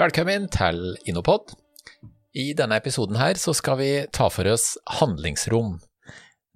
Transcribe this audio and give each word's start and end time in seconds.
Velkommen 0.00 0.46
til 0.48 0.94
Innopod. 1.10 1.50
I 2.32 2.54
denne 2.56 2.78
episoden 2.80 3.18
her 3.20 3.36
så 3.36 3.52
skal 3.52 3.76
vi 3.76 3.88
ta 4.16 4.30
for 4.32 4.48
oss 4.48 4.78
handlingsrom. 4.96 5.74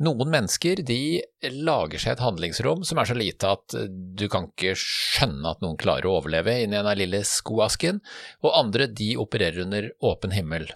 Noen 0.00 0.30
mennesker 0.32 0.80
de 0.88 1.20
lager 1.52 2.00
seg 2.00 2.14
et 2.14 2.22
handlingsrom 2.24 2.86
som 2.88 3.02
er 3.02 3.10
så 3.10 3.18
lite 3.18 3.52
at 3.58 3.76
du 3.92 4.24
kan 4.32 4.48
ikke 4.48 4.72
skjønne 4.80 5.52
at 5.52 5.60
noen 5.60 5.76
klarer 5.76 6.08
å 6.08 6.16
overleve 6.22 6.56
inni 6.62 6.80
den 6.80 7.00
lille 7.02 7.20
skoasken, 7.28 8.00
og 8.40 8.56
andre 8.62 8.88
de 8.88 9.12
opererer 9.20 9.66
under 9.66 9.92
åpen 10.00 10.32
himmel. 10.32 10.70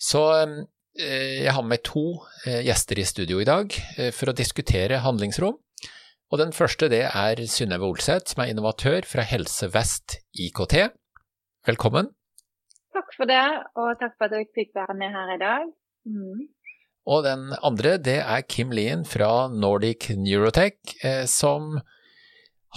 Så 0.00 0.24
eh, 0.32 1.44
jeg 1.44 1.52
har 1.60 1.70
med 1.76 1.84
to 1.84 2.08
eh, 2.46 2.62
gjester 2.70 3.04
i 3.04 3.10
studio 3.12 3.44
i 3.44 3.50
dag 3.52 3.82
eh, 3.98 4.14
for 4.16 4.32
å 4.32 4.38
diskutere 4.40 5.04
handlingsrom. 5.04 5.60
Og 6.32 6.40
den 6.40 6.56
første 6.56 6.88
det 6.88 7.04
er 7.10 7.48
Synnøve 7.52 7.92
Olseth, 7.92 8.32
som 8.32 8.46
er 8.46 8.56
innovatør 8.56 9.04
fra 9.04 9.28
Helse 9.28 9.68
Vest 9.76 10.22
IKT. 10.32 10.96
Velkommen. 11.66 12.12
Takk 12.94 13.08
for 13.16 13.26
det, 13.26 13.42
og 13.74 13.96
takk 13.98 14.12
for 14.14 14.28
at 14.28 14.36
jeg 14.38 14.46
fikk 14.54 14.76
være 14.76 14.94
med 14.98 15.10
her 15.10 15.32
i 15.34 15.38
dag. 15.40 15.64
Mm. 16.06 16.44
Og 17.10 17.24
den 17.26 17.48
andre, 17.58 17.96
det 17.98 18.20
er 18.22 18.44
Kim 18.46 18.70
Lien 18.74 19.02
fra 19.06 19.48
Nordic 19.50 20.08
Neurotech, 20.14 20.78
eh, 21.02 21.24
som 21.26 21.80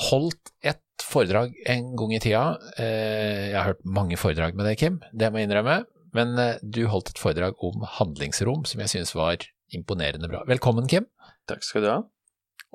holdt 0.09 0.53
et 0.65 1.05
foredrag 1.05 1.53
en 1.69 1.93
gang 1.99 2.15
i 2.17 2.21
tida. 2.23 2.43
Eh, 2.81 3.51
jeg 3.51 3.57
har 3.59 3.71
hørt 3.71 3.85
mange 3.85 4.17
foredrag 4.17 4.57
med 4.57 4.65
deg, 4.65 4.81
Kim, 4.81 4.99
det 5.13 5.29
må 5.29 5.41
jeg 5.41 5.51
innrømme. 5.51 5.83
Men 6.17 6.33
eh, 6.41 6.57
du 6.65 6.87
holdt 6.89 7.13
et 7.13 7.21
foredrag 7.21 7.61
om 7.65 7.85
handlingsrom 7.99 8.65
som 8.65 8.81
jeg 8.81 8.95
synes 8.95 9.13
var 9.17 9.45
imponerende 9.69 10.31
bra. 10.31 10.41
Velkommen, 10.49 10.89
Kim. 10.89 11.05
Takk 11.49 11.61
skal 11.65 11.85
du 11.85 11.91
ha. 11.93 11.99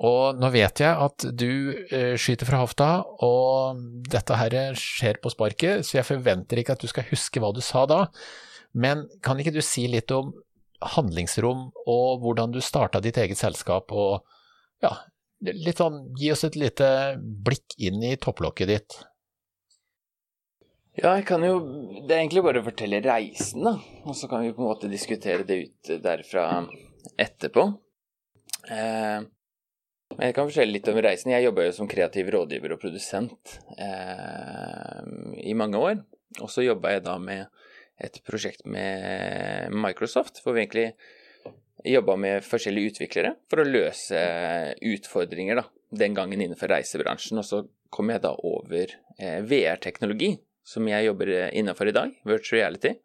Og 0.03 0.35
nå 0.35 0.49
vet 0.51 0.81
jeg 0.83 0.91
at 0.91 1.25
du 1.39 1.49
eh, 1.87 2.15
skyter 2.19 2.49
fra 2.49 2.59
hofta, 2.59 2.89
og 3.23 3.79
dette 4.11 4.39
her 4.39 4.75
skjer 4.79 5.21
på 5.23 5.31
sparket, 5.31 5.85
så 5.87 6.01
jeg 6.01 6.09
forventer 6.09 6.59
ikke 6.59 6.75
at 6.75 6.83
du 6.83 6.91
skal 6.91 7.07
huske 7.11 7.39
hva 7.39 7.53
du 7.55 7.61
sa 7.63 7.85
da. 7.87 8.01
Men 8.75 9.05
kan 9.23 9.39
ikke 9.39 9.55
du 9.55 9.61
si 9.63 9.85
litt 9.87 10.11
om 10.11 10.33
handlingsrom 10.95 11.69
og 11.87 12.23
hvordan 12.23 12.51
du 12.51 12.59
starta 12.63 12.99
ditt 12.99 13.17
eget 13.21 13.39
selskap, 13.39 13.93
og 13.95 14.25
ja, 14.83 14.91
litt 15.47 15.79
sånn, 15.79 16.01
gi 16.19 16.31
oss 16.33 16.43
et 16.47 16.57
lite 16.59 16.87
blikk 17.19 17.77
inn 17.79 18.03
i 18.03 18.17
topplokket 18.19 18.71
ditt. 18.71 18.97
Ja, 20.95 21.17
jeg 21.17 21.25
kan 21.27 21.43
jo 21.43 21.57
Det 22.07 22.13
er 22.13 22.21
egentlig 22.21 22.43
bare 22.45 22.61
å 22.61 22.67
fortelle 22.67 23.01
reisen, 23.03 23.65
da. 23.67 23.73
Og 24.07 24.15
så 24.15 24.29
kan 24.31 24.45
vi 24.45 24.53
på 24.55 24.63
en 24.63 24.69
måte 24.69 24.91
diskutere 24.91 25.43
det 25.47 25.57
ut 25.65 25.91
derfra 26.03 26.45
etterpå. 27.19 27.65
Eh, 28.71 29.25
jeg 30.19 30.35
kan 30.35 30.47
fortelle 30.47 30.75
litt 30.75 30.87
om 30.91 30.99
reisen. 31.03 31.33
Jeg 31.33 31.47
jobba 31.47 31.67
jo 31.67 31.75
som 31.75 31.89
kreativ 31.91 32.29
rådgiver 32.33 32.75
og 32.75 32.81
produsent 32.81 33.57
eh, 33.75 35.01
i 35.43 35.55
mange 35.57 35.81
år. 35.81 36.01
Og 36.43 36.51
så 36.51 36.65
jobba 36.65 36.95
jeg 36.95 37.05
da 37.05 37.15
med 37.21 37.45
et 38.03 38.19
prosjekt 38.27 38.65
med 38.67 39.71
Microsoft, 39.71 40.41
hvor 40.43 40.55
vi 40.55 40.65
egentlig 40.65 40.87
jobba 41.85 42.15
med 42.19 42.43
forskjellige 42.43 42.95
utviklere 42.95 43.35
for 43.51 43.61
å 43.61 43.67
løse 43.67 44.19
utfordringer 44.83 45.61
da, 45.61 45.65
den 45.95 46.15
gangen 46.17 46.41
innenfor 46.41 46.71
reisebransjen. 46.73 47.39
Og 47.39 47.47
så 47.47 47.63
kom 47.93 48.11
jeg 48.11 48.23
da 48.25 48.33
over 48.35 48.95
eh, 49.19 49.41
VR-teknologi, 49.45 50.35
som 50.65 50.87
jeg 50.89 51.07
jobber 51.07 51.33
innenfor 51.53 51.91
i 51.91 51.95
dag, 51.95 52.15
virtual 52.25 52.63
reality. 52.63 52.95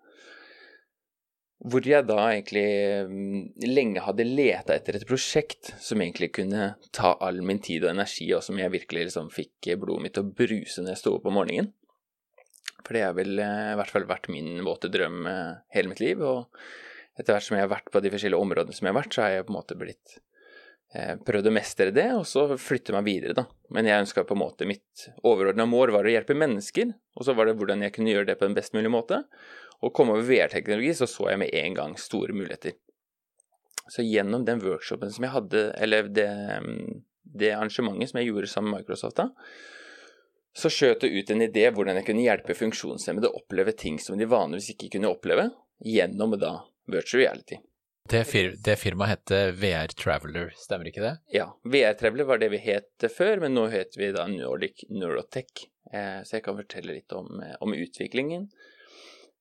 Hvor 1.60 1.84
jeg 1.84 2.06
da 2.08 2.16
egentlig 2.30 2.64
mm, 3.10 3.40
lenge 3.68 4.00
hadde 4.00 4.24
leta 4.24 4.72
etter 4.72 4.96
et 4.96 5.04
prosjekt 5.08 5.74
som 5.82 6.00
egentlig 6.00 6.30
kunne 6.38 6.70
ta 6.96 7.12
all 7.20 7.42
min 7.44 7.60
tid 7.60 7.84
og 7.84 7.92
energi, 7.92 8.30
og 8.32 8.40
som 8.46 8.56
jeg 8.56 8.72
virkelig 8.72 9.10
liksom 9.10 9.28
fikk 9.34 9.74
blodet 9.82 10.06
mitt 10.06 10.16
til 10.16 10.24
å 10.24 10.32
bruse 10.38 10.80
når 10.80 10.94
jeg 10.94 11.02
sto 11.02 11.12
opp 11.18 11.28
om 11.28 11.36
morgenen. 11.36 11.72
For 12.80 12.96
det 12.96 13.04
har 13.04 13.12
vel 13.14 13.36
eh, 13.38 13.68
i 13.74 13.76
hvert 13.78 13.92
fall 13.92 14.08
vært 14.08 14.30
min 14.32 14.64
våte 14.66 14.90
drøm 14.92 15.28
eh, 15.28 15.60
hele 15.76 15.92
mitt 15.92 16.00
liv. 16.02 16.24
Og 16.24 16.48
etter 17.20 17.36
hvert 17.36 17.46
som 17.46 17.58
jeg 17.58 17.66
har 17.66 17.70
vært 17.74 17.92
på 17.92 18.02
de 18.02 18.12
forskjellige 18.14 18.48
områdene 18.48 18.76
som 18.76 18.88
jeg 18.88 18.94
har 18.94 19.00
vært, 19.02 19.14
så 19.14 19.24
har 19.24 19.36
jeg 19.36 19.46
på 19.46 19.52
en 19.52 19.58
måte 19.58 19.78
blitt 19.78 20.16
eh, 20.96 21.14
prøvd 21.26 21.50
å 21.50 21.54
mestre 21.54 21.90
det, 21.94 22.08
og 22.16 22.24
så 22.28 22.46
flytte 22.58 22.94
meg 22.96 23.06
videre, 23.06 23.36
da. 23.36 23.46
Men 23.76 23.88
jeg 23.88 24.06
ønska 24.06 24.24
på 24.26 24.36
en 24.36 24.42
måte 24.42 24.68
Mitt 24.68 25.06
overordna 25.22 25.68
mål 25.70 25.94
var 25.94 26.08
å 26.08 26.14
hjelpe 26.14 26.38
mennesker, 26.38 26.94
og 27.14 27.26
så 27.26 27.36
var 27.36 27.50
det 27.50 27.58
hvordan 27.60 27.84
jeg 27.86 27.94
kunne 27.94 28.14
gjøre 28.14 28.32
det 28.32 28.38
på 28.40 28.48
en 28.48 28.56
best 28.56 28.74
mulig 28.76 28.92
måte. 28.92 29.22
Og 29.80 29.94
komme 29.96 30.16
over 30.16 30.26
VR-teknologi, 30.28 30.92
så 30.94 31.08
så 31.08 31.30
jeg 31.30 31.40
med 31.40 31.54
en 31.56 31.76
gang 31.76 31.98
store 31.98 32.36
muligheter. 32.36 32.76
Så 33.90 34.04
gjennom 34.04 34.44
den 34.46 34.60
workshopen 34.62 35.10
som 35.12 35.24
jeg 35.26 35.34
hadde, 35.34 35.62
eller 35.82 36.10
det, 36.12 36.28
det 37.24 37.54
arrangementet 37.56 38.12
som 38.12 38.20
jeg 38.20 38.30
gjorde 38.30 38.50
sammen 38.52 38.74
med 38.74 38.84
Microsoft 38.84 39.18
da, 39.18 39.30
så 40.56 40.70
skjøt 40.70 41.04
det 41.04 41.10
ut 41.14 41.30
en 41.30 41.42
idé 41.46 41.68
hvordan 41.70 41.98
jeg 42.00 42.06
kunne 42.08 42.26
hjelpe 42.26 42.56
funksjonshemmede 42.58 43.30
å 43.30 43.40
oppleve 43.40 43.74
ting 43.78 43.98
som 44.02 44.18
de 44.18 44.28
vanligvis 44.28 44.72
ikke 44.74 44.92
kunne 44.96 45.10
oppleve, 45.10 45.48
gjennom 45.86 46.36
da 46.38 46.56
virtual 46.90 47.22
reality. 47.22 47.60
Det, 48.10 48.24
fir 48.26 48.56
det 48.64 48.74
firmaet 48.80 49.12
heter 49.12 49.52
VR 49.54 49.92
Traveler, 49.94 50.50
stemmer 50.58 50.88
ikke 50.90 51.04
det? 51.04 51.12
Ja, 51.30 51.46
VR 51.62 51.94
Traveler 51.98 52.26
var 52.26 52.40
det 52.42 52.48
vi 52.50 52.58
het 52.64 53.06
før, 53.14 53.38
men 53.44 53.54
nå 53.54 53.68
heter 53.70 54.02
vi 54.02 54.08
da 54.16 54.26
Nordic 54.30 54.82
Neurotech. 54.90 55.68
Eh, 55.92 56.18
så 56.26 56.38
jeg 56.38 56.44
kan 56.46 56.58
fortelle 56.58 56.96
litt 56.96 57.14
om, 57.14 57.38
eh, 57.44 57.54
om 57.62 57.74
utviklingen. 57.76 58.48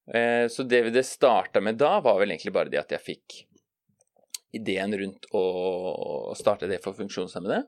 Eh, 0.08 0.48
så 0.48 0.62
det 0.62 0.90
det 0.90 1.04
starta 1.06 1.60
med 1.60 1.78
da, 1.78 1.98
var 2.00 2.18
vel 2.20 2.32
egentlig 2.32 2.54
bare 2.54 2.72
det 2.72 2.80
at 2.80 2.94
jeg 2.96 3.04
fikk 3.04 3.36
ideen 4.56 4.96
rundt 4.98 5.28
å 5.36 6.34
starte 6.38 6.66
det 6.70 6.80
for 6.82 6.96
funksjonshemmede. 6.98 7.62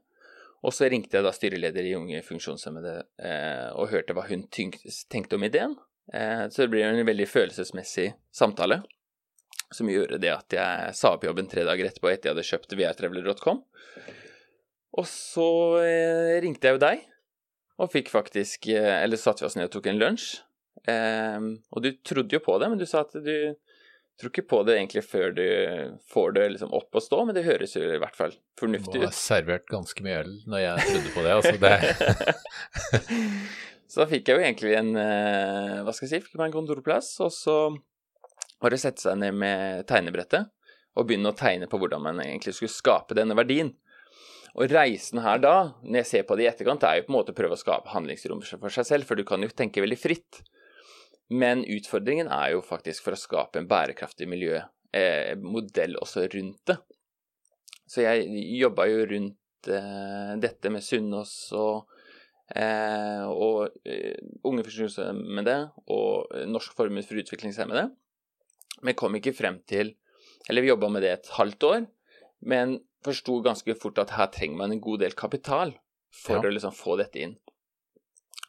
Og 0.62 0.74
så 0.74 0.88
ringte 0.90 1.18
jeg 1.18 1.26
da 1.26 1.32
styreleder 1.34 1.86
i 1.86 1.94
Unge 1.98 2.22
funksjonshemmede 2.26 2.94
eh, 3.22 3.68
og 3.74 3.90
hørte 3.90 4.14
hva 4.14 4.26
hun 4.28 4.44
tenkte 4.50 5.38
om 5.38 5.46
ideen. 5.46 5.76
Eh, 6.14 6.48
så 6.50 6.64
det 6.64 6.72
ble 6.72 6.82
en 6.86 7.06
veldig 7.06 7.28
følelsesmessig 7.30 8.12
samtale 8.34 8.82
som 9.72 9.88
gjorde 9.88 10.18
det 10.20 10.30
at 10.34 10.52
jeg 10.52 10.96
sa 10.98 11.14
opp 11.14 11.22
jobben 11.24 11.46
tre 11.48 11.62
dager 11.64 11.88
etterpå 11.88 12.10
etter 12.10 12.28
jeg 12.28 12.34
hadde 12.34 12.48
kjøpt 12.48 12.74
vrtraveler.com. 12.76 13.62
Og 15.00 15.06
så 15.08 15.48
ringte 16.44 16.68
jeg 16.68 16.76
jo 16.76 16.82
deg, 16.82 17.06
og 17.80 17.88
fikk 17.88 18.10
faktisk 18.12 18.66
Eller 18.68 19.16
satte 19.16 19.40
vi 19.40 19.48
oss 19.48 19.56
ned 19.56 19.70
og 19.70 19.72
tok 19.72 19.88
en 19.88 20.02
lunsj. 20.02 20.42
Um, 20.82 21.52
og 21.70 21.84
du 21.84 21.92
trodde 22.02 22.34
jo 22.34 22.42
på 22.42 22.56
det, 22.58 22.70
men 22.72 22.80
du 22.80 22.86
sa 22.88 23.04
at 23.04 23.14
du 23.14 23.54
tror 24.20 24.32
ikke 24.32 24.44
på 24.50 24.60
det 24.66 24.76
egentlig 24.76 25.02
før 25.06 25.32
du 25.34 25.44
får 26.12 26.34
det 26.36 26.46
liksom 26.54 26.72
opp 26.76 26.98
og 26.98 27.04
stå, 27.04 27.20
men 27.26 27.36
det 27.36 27.44
høres 27.46 27.76
jo 27.76 27.82
i 27.86 28.00
hvert 28.02 28.16
fall 28.16 28.34
fornuftig 28.60 28.98
ut. 28.98 29.04
Du 29.04 29.08
har 29.08 29.16
servert 29.16 29.66
ganske 29.70 30.04
mye 30.04 30.20
øl 30.22 30.32
når 30.50 30.64
jeg 30.64 30.88
trodde 30.88 31.14
på 31.14 31.26
det, 31.26 31.36
altså. 31.38 31.54
Det. 31.62 32.96
så 33.92 34.02
da 34.02 34.08
fikk 34.10 34.28
jeg 34.28 34.38
jo 34.38 34.46
egentlig 34.46 34.74
en 34.78 34.92
uh, 34.98 35.78
Hva 35.86 35.94
skal 35.94 36.08
jeg 36.08 36.12
si, 36.12 36.26
fikk 36.26 36.40
meg 36.40 36.50
en 36.50 36.58
kontorplass, 36.60 37.14
og 37.24 37.32
så 37.34 37.56
var 38.62 38.70
det 38.70 38.78
å 38.78 38.84
sette 38.84 39.02
seg 39.02 39.18
ned 39.18 39.38
med 39.38 39.86
tegnebrettet 39.90 40.50
og 40.92 41.08
begynne 41.08 41.32
å 41.32 41.36
tegne 41.36 41.68
på 41.70 41.78
hvordan 41.80 42.02
man 42.04 42.20
egentlig 42.20 42.52
skulle 42.56 42.72
skape 42.72 43.16
denne 43.16 43.36
verdien. 43.38 43.72
Og 44.52 44.68
reisen 44.68 45.22
her 45.24 45.40
da, 45.40 45.54
når 45.80 46.02
jeg 46.02 46.08
ser 46.10 46.26
på 46.28 46.36
det 46.36 46.44
i 46.44 46.48
etterkant, 46.50 46.84
er 46.84 46.98
jo 46.98 47.06
på 47.06 47.14
en 47.14 47.16
måte 47.16 47.32
å 47.32 47.36
prøve 47.36 47.56
å 47.56 47.60
skape 47.60 47.94
handlingsrom 47.94 48.42
for 48.44 48.74
seg 48.74 48.88
selv, 48.88 49.08
for 49.08 49.16
du 49.16 49.24
kan 49.24 49.40
jo 49.40 49.48
tenke 49.48 49.80
veldig 49.80 49.96
fritt. 49.96 50.42
Men 51.32 51.64
utfordringen 51.64 52.28
er 52.32 52.52
jo 52.54 52.64
faktisk 52.64 53.06
for 53.06 53.16
å 53.16 53.20
skape 53.20 53.60
en 53.60 53.68
bærekraftig 53.70 54.26
miljømodell 54.28 55.96
eh, 55.96 56.02
også 56.02 56.26
rundt 56.34 56.60
det. 56.68 56.76
Så 57.88 58.04
jeg 58.04 58.44
jobba 58.58 58.86
jo 58.90 59.06
rundt 59.10 59.70
eh, 59.70 60.34
dette 60.42 60.72
med 60.72 60.84
Sunnaas 60.84 61.32
og, 61.56 61.90
eh, 62.54 63.24
og 63.28 63.74
eh, 63.88 64.18
unge 64.48 64.64
funksjonshemmede 64.66 65.56
og 65.92 66.32
Norsk 66.48 66.76
formue 66.76 67.04
for 67.06 67.20
utviklingshemmede. 67.22 67.88
Men 68.82 68.98
kom 68.98 69.14
ikke 69.18 69.36
frem 69.36 69.60
til 69.68 69.94
Eller 70.50 70.64
vi 70.64 70.72
jobba 70.72 70.88
med 70.90 71.04
det 71.04 71.10
et 71.12 71.28
halvt 71.36 71.64
år, 71.68 71.82
men 72.50 72.72
forsto 73.06 73.36
ganske 73.44 73.76
fort 73.78 74.00
at 74.02 74.10
her 74.16 74.26
trenger 74.34 74.58
man 74.58 74.72
en 74.74 74.80
god 74.82 75.04
del 75.04 75.14
kapital 75.14 75.70
for 76.10 76.40
ja. 76.40 76.48
å 76.48 76.50
liksom 76.50 76.74
få 76.74 76.96
dette 76.98 77.20
inn. 77.22 77.36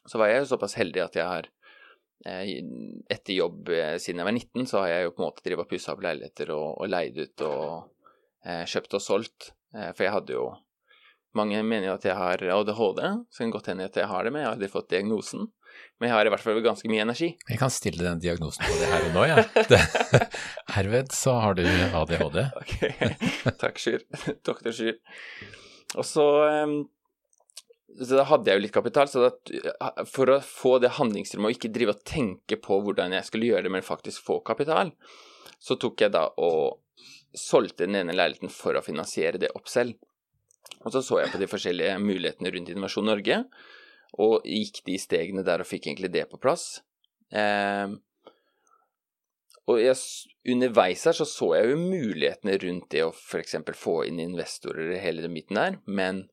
Så 0.09 0.17
var 0.17 0.31
jeg 0.31 0.41
jo 0.41 0.47
såpass 0.55 0.73
heldig 0.79 1.03
at 1.03 1.19
jeg 1.19 1.27
har 1.29 1.51
etter 2.23 3.33
jobb 3.35 3.69
eh, 3.69 3.95
siden 3.99 4.21
jeg 4.21 4.27
var 4.29 4.35
19, 4.35 4.67
så 4.69 4.83
har 4.83 4.91
jeg 4.93 5.07
jo 5.07 5.15
på 5.15 5.23
en 5.23 5.27
måte 5.27 5.43
drevet 5.45 5.65
og 5.65 5.71
pussa 5.71 5.95
opp 5.95 6.03
leiligheter 6.05 6.53
og, 6.55 6.67
og 6.79 6.91
leid 6.91 7.17
ut 7.19 7.43
og 7.47 7.65
eh, 8.45 8.63
kjøpt 8.69 8.95
og 8.99 9.03
solgt. 9.03 9.49
Eh, 9.75 9.89
for 9.91 10.07
jeg 10.07 10.15
hadde 10.17 10.37
jo 10.37 10.51
Mange 11.33 11.57
mener 11.65 11.87
jo 11.87 11.93
at 11.95 12.03
jeg 12.05 12.13
har 12.13 12.43
ADHD, 12.45 12.99
så 13.33 13.41
kan 13.41 13.51
godt 13.55 13.67
hende 13.71 13.87
at 13.89 13.95
jeg 13.97 14.05
har 14.05 14.21
det, 14.21 14.29
men 14.29 14.43
jeg 14.43 14.45
har 14.45 14.53
aldri 14.53 14.67
fått 14.69 14.91
diagnosen. 14.93 15.47
Men 15.97 16.05
jeg 16.05 16.13
har 16.13 16.27
i 16.29 16.29
hvert 16.29 16.43
fall 16.43 16.59
ganske 16.61 16.91
mye 16.91 17.01
energi. 17.01 17.31
Jeg 17.49 17.57
kan 17.57 17.71
stille 17.73 18.05
den 18.05 18.21
diagnosen 18.21 18.61
på 18.61 18.75
det 18.77 18.89
her 18.91 19.07
og 19.07 19.15
nå, 19.15 19.23
jeg. 19.31 19.63
Ja. 19.73 20.19
Herved 20.75 21.09
så 21.17 21.33
har 21.41 21.57
du 21.57 21.63
ADHD. 21.65 22.37
ok, 22.61 22.75
takk, 23.63 23.81
Sjur. 23.81 24.05
Doktor 24.45 24.77
Sjur. 24.77 25.01
Og 25.97 26.05
så 26.05 26.27
så 27.99 28.17
da 28.17 28.25
hadde 28.27 28.49
jeg 28.49 28.59
jo 28.59 28.63
litt 28.65 28.75
kapital. 28.75 29.09
Så 29.09 29.25
da, 29.25 29.91
for 30.09 30.31
å 30.33 30.39
få 30.43 30.77
det 30.83 30.95
handlingsrommet 30.97 31.51
og 31.51 31.57
ikke 31.57 31.73
drive 31.73 31.95
og 31.95 32.05
tenke 32.07 32.57
på 32.61 32.79
hvordan 32.85 33.15
jeg 33.17 33.27
skulle 33.27 33.51
gjøre 33.51 33.67
det, 33.67 33.73
men 33.75 33.85
faktisk 33.85 34.25
få 34.25 34.39
kapital, 34.45 34.93
så 35.61 35.77
tok 35.79 36.05
jeg 36.05 36.13
da 36.15 36.25
og 36.41 36.79
solgte 37.33 37.87
den 37.87 37.97
ene 38.01 38.15
leiligheten 38.15 38.51
for 38.53 38.77
å 38.77 38.85
finansiere 38.85 39.41
det 39.41 39.53
opp 39.57 39.69
selv. 39.71 39.97
Og 40.83 40.93
så 40.93 41.01
så 41.05 41.21
jeg 41.21 41.33
på 41.33 41.41
de 41.41 41.49
forskjellige 41.49 41.99
mulighetene 42.01 42.51
rundt 42.53 42.71
Innovasjon 42.73 43.07
Norge, 43.07 43.43
og 44.21 44.45
gikk 44.45 44.83
de 44.87 44.97
stegene 45.01 45.45
der 45.45 45.63
og 45.63 45.69
fikk 45.69 45.87
egentlig 45.89 46.11
det 46.13 46.27
på 46.29 46.39
plass. 46.41 46.83
Eh, 47.33 47.93
og 49.63 49.79
jeg, 49.79 49.95
underveis 50.53 51.05
her 51.07 51.15
så 51.15 51.25
så 51.27 51.53
jeg 51.55 51.71
jo 51.71 51.79
mulighetene 51.79 52.57
rundt 52.65 52.89
det 52.91 53.05
å 53.05 53.13
f.eks. 53.15 53.55
få 53.79 54.01
inn 54.09 54.19
investorer 54.21 54.91
i 54.91 55.01
hele 55.01 55.23
den 55.23 55.33
midten 55.33 55.59
der, 55.59 55.77
men 55.87 56.25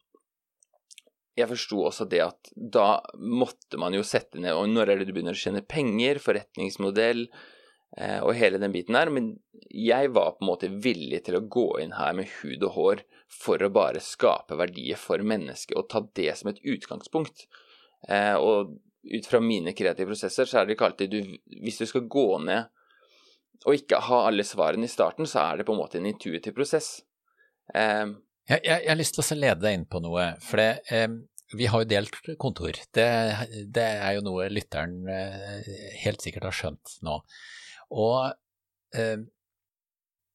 jeg 1.41 1.51
forsto 1.51 1.85
også 1.89 2.07
det 2.11 2.21
at 2.25 2.51
da 2.55 3.01
måtte 3.19 3.79
man 3.81 3.95
jo 3.97 4.05
sette 4.07 4.41
ned 4.43 4.57
Og 4.57 4.69
når 4.71 4.93
er 4.93 5.01
det 5.01 5.09
du 5.09 5.15
begynner 5.15 5.37
å 5.37 5.41
tjene 5.41 5.65
penger, 5.67 6.21
forretningsmodell 6.23 7.25
eh, 7.97 8.21
og 8.21 8.35
hele 8.39 8.61
den 8.63 8.75
biten 8.75 8.99
der. 8.99 9.13
Men 9.13 9.33
jeg 9.71 10.13
var 10.17 10.37
på 10.37 10.45
en 10.45 10.51
måte 10.51 10.71
villig 10.85 11.23
til 11.27 11.39
å 11.39 11.47
gå 11.47 11.69
inn 11.85 11.97
her 11.99 12.15
med 12.19 12.31
hud 12.41 12.67
og 12.69 12.77
hår 12.77 13.05
for 13.31 13.63
å 13.63 13.73
bare 13.73 14.03
skape 14.03 14.59
verdier 14.59 14.99
for 14.99 15.23
mennesket 15.23 15.79
og 15.79 15.89
ta 15.93 16.03
det 16.19 16.33
som 16.39 16.51
et 16.51 16.63
utgangspunkt. 16.67 17.47
Eh, 18.09 18.35
og 18.35 18.77
ut 19.01 19.27
fra 19.27 19.41
mine 19.41 19.73
kreative 19.77 20.11
prosesser 20.13 20.49
så 20.49 20.61
er 20.61 20.67
det 20.67 20.77
ikke 20.77 20.91
alltid 20.91 21.13
du 21.13 21.21
Hvis 21.63 21.79
du 21.81 21.87
skal 21.89 22.09
gå 22.11 22.29
ned 22.45 22.69
og 23.69 23.77
ikke 23.77 24.01
ha 24.07 24.23
alle 24.31 24.45
svarene 24.47 24.89
i 24.89 24.91
starten, 24.91 25.29
så 25.29 25.43
er 25.43 25.61
det 25.61 25.67
på 25.69 25.75
en 25.75 25.81
måte 25.83 25.99
en 26.01 26.09
intuitiv 26.09 26.55
prosess. 26.57 27.03
Eh, 27.75 28.09
jeg, 28.51 28.65
jeg, 28.65 28.83
jeg, 28.83 28.89
har 28.89 28.99
lyst 28.99 29.15
til 29.15 29.23
å 29.23 29.39
lede 29.39 29.63
deg 29.63 29.77
inn 29.77 29.87
på 29.87 30.01
noe, 30.03 30.25
for 30.43 30.59
det, 30.59 30.71
um, 31.05 31.21
vi 31.57 31.67
har 31.71 31.83
jo 31.83 31.91
delt 31.91 32.17
kontor. 32.39 32.79
Det, 32.95 33.07
det, 33.75 33.87
er 33.87 34.17
jo 34.17 34.25
noe 34.27 34.49
lytteren 34.53 35.01
uh, 35.09 35.71
helt 36.05 36.23
sikkert 36.23 36.47
har 36.51 36.57
skjønt 36.57 36.99
nå. 37.07 37.17
Og 37.91 38.31
eh, 38.95 39.19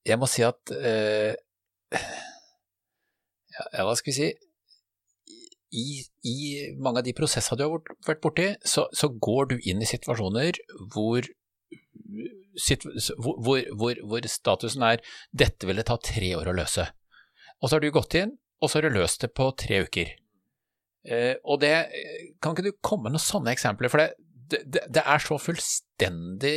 jeg 0.06 0.20
må 0.20 0.28
si 0.28 0.44
at 0.44 0.74
eh, 0.76 1.36
ja, 3.56 3.86
hva 3.88 3.96
skal 3.96 4.12
vi 4.12 4.16
si 4.18 4.28
i, 5.76 5.88
i, 6.28 6.36
mange 6.80 7.02
av 7.02 7.08
de 7.08 7.16
prosessene 7.16 7.60
du 7.60 7.66
har 7.66 7.96
vært 8.08 8.22
borti, 8.24 8.50
så, 8.64 8.86
så 8.96 9.10
går 9.10 9.54
du 9.54 9.56
inn 9.64 9.82
i 9.84 9.90
situasjoner 9.90 10.60
hvor 10.94 11.26
hvor, 12.56 13.60
hvor, 13.76 13.98
hvor, 14.08 14.28
statusen 14.32 14.84
er 14.88 15.02
'dette 15.36 15.68
ville 15.68 15.84
ta 15.84 15.98
tre 16.00 16.30
år 16.38 16.48
å 16.48 16.56
løse'. 16.56 16.86
Og 17.60 17.68
så 17.68 17.76
har 17.76 17.84
du 17.84 17.92
gått 17.92 18.16
inn, 18.16 18.38
og 18.62 18.70
så 18.70 18.80
har 18.80 18.88
du 18.88 18.96
løst 18.96 19.26
det 19.26 19.34
på 19.36 19.50
tre 19.60 19.82
uker. 19.84 20.14
Eh, 21.06 21.36
og 21.46 21.60
det 21.62 21.74
Kan 22.42 22.56
ikke 22.56 22.66
du 22.66 22.78
komme 22.82 23.08
med 23.08 23.16
noen 23.16 23.24
sånne 23.24 23.54
eksempler? 23.54 23.92
For 23.94 24.02
det, 24.02 24.16
det, 24.50 24.86
det, 24.90 25.04
er 25.04 25.22
så 25.22 25.38
fullstendig 25.42 26.56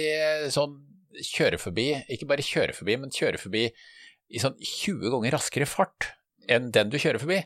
sånn 0.54 0.78
kjøre 1.18 1.58
forbi, 1.60 1.90
ikke 2.12 2.28
bare 2.30 2.44
kjøre 2.44 2.74
forbi, 2.76 2.96
men 3.00 3.12
kjøre 3.14 3.40
forbi 3.42 3.64
i 3.68 4.40
sånn 4.42 4.58
20 4.60 5.08
ganger 5.14 5.34
raskere 5.34 5.66
fart 5.66 6.12
enn 6.48 6.68
den 6.72 6.92
du 6.92 6.98
kjører 7.00 7.20
forbi. 7.22 7.40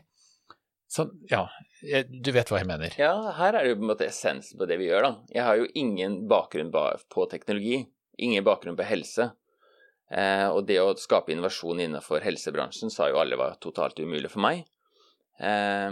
Sånn, 0.93 1.09
ja, 1.31 1.47
du 1.81 2.29
vet 2.35 2.51
hva 2.51 2.59
jeg 2.59 2.69
mener. 2.69 2.93
Ja, 3.01 3.15
her 3.39 3.55
er 3.55 3.65
det 3.65 3.71
jo 3.71 3.79
på 3.79 3.87
en 3.87 3.91
måte 3.95 4.05
essensen 4.05 4.59
på 4.59 4.67
det 4.69 4.77
vi 4.77 4.91
gjør, 4.91 5.07
da. 5.07 5.13
Jeg 5.33 5.47
har 5.47 5.57
jo 5.57 5.71
ingen 5.79 6.19
bakgrunn 6.29 6.69
på 6.71 7.25
teknologi 7.31 7.79
ingen 8.17 8.43
bakgrunn 8.43 8.77
på 8.77 8.87
helse. 8.87 9.31
Eh, 10.13 10.47
og 10.49 10.67
det 10.69 10.79
å 10.81 10.93
skape 10.99 11.33
innovasjon 11.33 11.81
innenfor 11.87 12.23
helsebransjen 12.25 12.91
sa 12.93 13.09
jo 13.09 13.19
alle 13.21 13.39
var 13.39 13.57
totalt 13.63 13.99
umulig 13.99 14.31
for 14.31 14.43
meg. 14.45 14.65
Eh, 15.39 15.89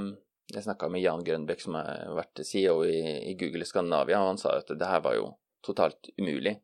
jeg 0.60 0.66
snakka 0.66 0.90
med 0.92 1.04
Jan 1.04 1.24
Grønbekk, 1.26 1.64
som 1.64 1.78
har 1.80 2.12
vært 2.18 2.44
CEO 2.48 2.82
i, 2.88 3.00
i, 3.32 3.36
Google 3.40 3.68
Skandinavia, 3.68 4.22
og 4.22 4.34
han 4.34 4.42
sa 4.42 4.58
at 4.58 4.72
det 4.74 4.90
her 4.90 5.04
var 5.06 5.18
jo 5.18 5.32
totalt 5.66 6.12
umulig. 6.18 6.56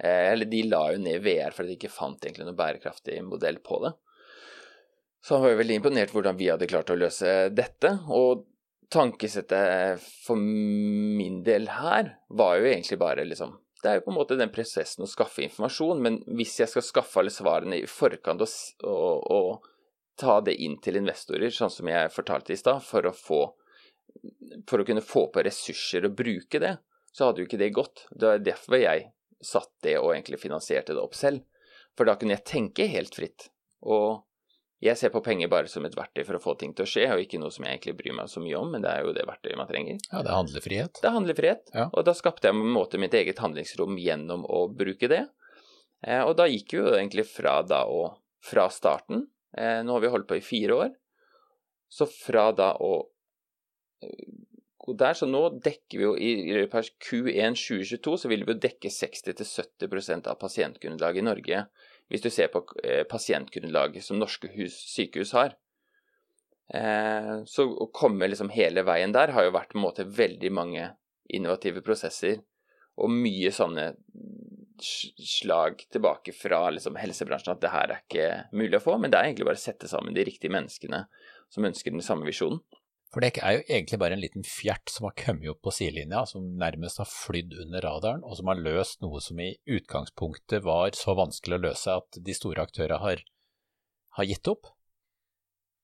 Eh, 0.00 0.26
eller 0.32 0.48
de 0.50 0.62
la 0.68 0.84
jo 0.94 1.00
ned 1.02 1.22
VR 1.24 1.54
fordi 1.54 1.74
de 1.74 1.78
ikke 1.78 1.92
fant 1.92 2.24
egentlig 2.24 2.46
noen 2.48 2.58
bærekraftig 2.58 3.18
modell 3.26 3.60
på 3.64 3.82
det. 3.84 3.94
Så 5.20 5.36
han 5.36 5.44
var 5.44 5.52
jo 5.52 5.60
veldig 5.60 5.80
imponert 5.80 6.14
hvordan 6.14 6.38
vi 6.38 6.48
hadde 6.48 6.68
klart 6.70 6.92
å 6.92 6.96
løse 6.96 7.34
dette. 7.52 7.92
Og 8.08 8.46
tankesettet 8.90 10.00
for 10.24 10.40
min 10.40 11.42
del 11.46 11.68
her 11.70 12.14
var 12.32 12.56
jo 12.58 12.70
egentlig 12.70 12.98
bare 13.00 13.26
liksom 13.28 13.58
det 13.80 13.88
er 13.88 13.96
jo 13.96 14.04
på 14.04 14.12
en 14.12 14.18
måte 14.18 14.36
den 14.36 14.50
prosessen 14.52 15.06
å 15.06 15.08
skaffe 15.08 15.40
informasjon, 15.46 16.02
men 16.04 16.18
hvis 16.36 16.58
jeg 16.60 16.68
skal 16.68 16.84
skaffe 16.84 17.22
alle 17.22 17.32
svarene 17.32 17.78
i 17.80 17.86
forkant 17.88 18.42
og, 18.44 18.50
og, 18.84 19.22
og 19.32 19.70
ta 20.18 20.40
det 20.44 20.56
inn 20.62 20.78
til 20.82 20.98
investorer, 21.00 21.52
sånn 21.54 21.72
som 21.72 21.88
jeg 21.90 22.12
fortalte 22.14 22.54
i 22.54 22.58
stad, 22.60 22.82
for, 22.84 23.08
for, 23.16 23.54
å 24.82 24.86
kunne 24.86 25.04
få 25.04 25.26
på 25.32 25.44
ressurser 25.46 26.08
og 26.08 26.16
bruke 26.18 26.60
det, 26.62 26.76
så 27.12 27.28
hadde 27.28 27.42
jo 27.42 27.48
ikke 27.48 27.60
det 27.60 27.72
gått. 27.74 28.06
Det 28.10 28.34
er 28.34 28.44
derfor 28.50 28.78
jeg 28.80 29.08
satt 29.40 29.72
det 29.84 29.96
og 29.98 30.12
egentlig 30.14 30.40
finansierte 30.42 30.94
det 30.94 31.02
opp 31.02 31.16
selv. 31.16 31.46
For 31.96 32.06
da 32.06 32.14
kunne 32.18 32.36
jeg 32.36 32.46
tenke 32.46 32.86
helt 32.90 33.16
fritt. 33.16 33.48
Og 33.82 34.22
jeg 34.80 34.96
ser 34.96 35.12
på 35.12 35.20
penger 35.24 35.50
bare 35.52 35.68
som 35.68 35.84
et 35.84 35.96
verktøy 35.96 36.22
for 36.24 36.38
å 36.38 36.42
få 36.42 36.54
ting 36.60 36.72
til 36.76 36.86
å 36.86 36.88
skje, 36.88 37.08
og 37.12 37.20
ikke 37.20 37.40
noe 37.40 37.52
som 37.52 37.66
jeg 37.66 37.76
egentlig 37.76 37.96
bryr 37.98 38.14
meg 38.16 38.30
så 38.32 38.40
mye 38.40 38.60
om, 38.60 38.70
men 38.72 38.84
det 38.84 38.92
er 38.92 39.04
jo 39.04 39.12
det 39.16 39.26
verktøyet 39.28 39.58
man 39.60 39.68
trenger. 39.68 39.98
Ja, 40.06 40.22
det 40.22 40.30
er 40.30 40.38
handlefrihet. 40.38 41.00
Det 41.02 41.10
er 41.10 41.16
handlefrihet, 41.16 41.74
ja. 41.74 41.84
og 41.90 42.06
da 42.08 42.14
skapte 42.16 42.48
jeg 42.48 42.56
på 42.56 42.64
en 42.64 42.72
måte 42.78 43.00
mitt 43.02 43.16
eget 43.16 43.42
handlingsrom 43.44 43.98
gjennom 44.00 44.46
å 44.48 44.62
bruke 44.72 45.10
det. 45.12 45.26
Eh, 46.06 46.22
og 46.24 46.32
da 46.40 46.48
gikk 46.48 46.78
jo 46.78 46.86
egentlig 46.94 47.26
fra 47.28 47.58
da 47.66 47.82
og 47.92 48.16
fra 48.44 48.70
starten, 48.72 49.26
nå 49.58 49.94
har 49.96 50.02
vi 50.02 50.10
holdt 50.12 50.28
på 50.30 50.36
i 50.38 50.44
fire 50.44 50.76
år, 50.84 50.92
så 51.90 52.06
fra 52.06 52.44
da 52.54 52.68
og 52.86 53.10
gå 54.80 54.94
der, 54.96 55.14
så 55.14 55.28
nå 55.28 55.42
dekker 55.62 55.98
vi 55.98 56.04
jo 56.06 56.12
i 56.16 56.30
løpet 56.56 56.76
av 56.78 56.90
Q1 57.04 57.56
2022 57.58 58.16
så 58.22 58.30
vil 58.30 58.44
vi 58.46 58.54
jo 58.54 58.62
dekke 58.62 58.92
60-70% 58.94 60.30
av 60.30 60.38
pasientgrunnlaget 60.40 61.22
i 61.22 61.26
Norge 61.26 61.64
hvis 62.10 62.24
du 62.24 62.30
ser 62.32 62.50
på 62.52 62.64
eh, 62.82 63.04
pasientgrunnlaget 63.08 64.02
som 64.02 64.18
norske 64.18 64.48
hus, 64.56 64.74
sykehus 64.90 65.34
har. 65.36 65.52
Eh, 66.74 67.34
så 67.46 67.66
å 67.70 67.90
komme 67.94 68.26
liksom 68.30 68.50
hele 68.54 68.82
veien 68.86 69.14
der 69.14 69.34
har 69.36 69.46
jo 69.46 69.54
vært 69.54 69.74
på 69.74 69.78
en 69.78 69.84
måte 69.84 70.08
veldig 70.08 70.50
mange 70.54 70.88
innovative 71.30 71.84
prosesser 71.86 72.40
og 73.00 73.12
mye 73.14 73.52
sånne 73.54 73.92
slag 74.82 75.84
tilbake 75.92 76.34
fra 76.36 76.66
liksom 76.74 76.98
helsebransjen 77.00 77.54
at 77.54 77.62
det 77.62 77.72
her 77.72 77.94
er 77.94 78.02
ikke 78.02 78.28
mulig 78.56 78.78
å 78.78 78.84
få, 78.84 78.98
men 78.98 79.12
det 79.12 79.18
er 79.18 79.30
egentlig 79.30 79.48
bare 79.48 79.60
å 79.60 79.64
sette 79.64 79.90
sammen 79.90 80.16
de 80.16 80.24
riktige 80.26 80.52
menneskene 80.54 81.04
som 81.50 81.66
ønsker 81.66 81.94
den 81.94 82.04
samme 82.04 82.28
visjonen. 82.28 82.62
For 83.10 83.24
det 83.24 83.40
er 83.42 83.56
jo 83.56 83.62
egentlig 83.64 83.98
bare 83.98 84.14
en 84.14 84.22
liten 84.22 84.44
fjert 84.46 84.90
som 84.92 85.08
har 85.08 85.16
kommet 85.18 85.50
opp 85.50 85.64
på 85.66 85.72
sidelinja, 85.74 86.22
som 86.30 86.44
nærmest 86.60 87.00
har 87.02 87.08
flydd 87.10 87.56
under 87.64 87.82
radaren, 87.82 88.22
og 88.22 88.36
som 88.38 88.50
har 88.52 88.60
løst 88.62 89.00
noe 89.02 89.18
som 89.24 89.40
i 89.42 89.50
utgangspunktet 89.66 90.62
var 90.62 90.94
så 90.94 91.16
vanskelig 91.18 91.58
å 91.58 91.64
løse 91.64 91.96
at 91.98 92.20
de 92.22 92.36
store 92.36 92.62
aktørene 92.62 93.00
har, 93.02 93.24
har 94.18 94.30
gitt 94.30 94.52
opp. 94.52 94.70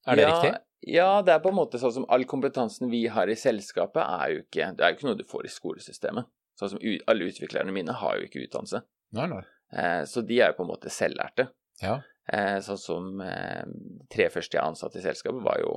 Er 0.06 0.20
det 0.20 0.22
ja, 0.22 0.30
riktig? 0.30 0.52
Ja, 0.86 1.10
det 1.26 1.34
er 1.34 1.42
på 1.42 1.50
en 1.50 1.58
måte 1.58 1.82
sånn 1.82 1.96
som 1.96 2.06
all 2.14 2.22
kompetansen 2.30 2.92
vi 2.92 3.08
har 3.10 3.26
i 3.26 3.34
selskapet, 3.34 4.04
er 4.06 4.36
jo 4.36 4.44
ikke, 4.44 4.70
det 4.78 4.86
er 4.86 4.92
jo 4.92 4.98
ikke 5.00 5.08
noe 5.08 5.18
du 5.18 5.26
får 5.26 5.48
i 5.48 5.54
skolesystemet. 5.56 6.30
Sånn 6.56 6.72
som 6.72 6.82
alle 7.10 7.28
utviklerne 7.28 7.74
mine 7.74 7.94
har 8.00 8.18
jo 8.18 8.28
ikke 8.28 8.46
utdannelse. 8.46 8.82
Nei, 9.16 9.26
nei. 9.32 9.42
Eh, 9.76 10.02
så 10.08 10.22
de 10.24 10.40
er 10.40 10.52
jo 10.52 10.60
på 10.60 10.66
en 10.66 10.72
måte 10.72 10.92
selvlærte. 10.92 11.50
Ja. 11.82 11.98
Eh, 12.32 12.56
sånn 12.64 12.80
som 12.80 13.20
eh, 13.22 13.66
tre 14.12 14.30
første 14.32 14.56
jeg 14.56 14.64
ansatte 14.64 14.98
i 15.00 15.04
selskapet, 15.04 15.44
var 15.44 15.60
jo 15.62 15.76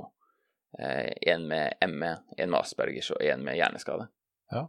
Eh, 0.78 1.12
en 1.32 1.48
med 1.48 1.74
ME, 1.88 2.16
en 2.36 2.50
med 2.50 2.60
Aspergers 2.60 3.10
og 3.10 3.22
en 3.24 3.42
med 3.44 3.58
hjerneskade. 3.58 4.06
Ja. 4.52 4.68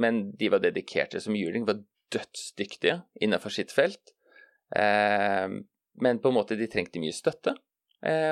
Men 0.00 0.30
de 0.40 0.48
var 0.48 0.62
dedikerte 0.64 1.20
som 1.20 1.36
juling, 1.36 1.66
var 1.68 1.82
dødsdyktige 2.12 3.02
innenfor 3.20 3.52
sitt 3.52 3.72
felt. 3.72 4.14
Men 6.00 6.20
på 6.24 6.30
en 6.30 6.34
måte 6.34 6.56
de 6.56 6.68
trengte 6.72 7.02
mye 7.02 7.12
støtte. 7.12 7.52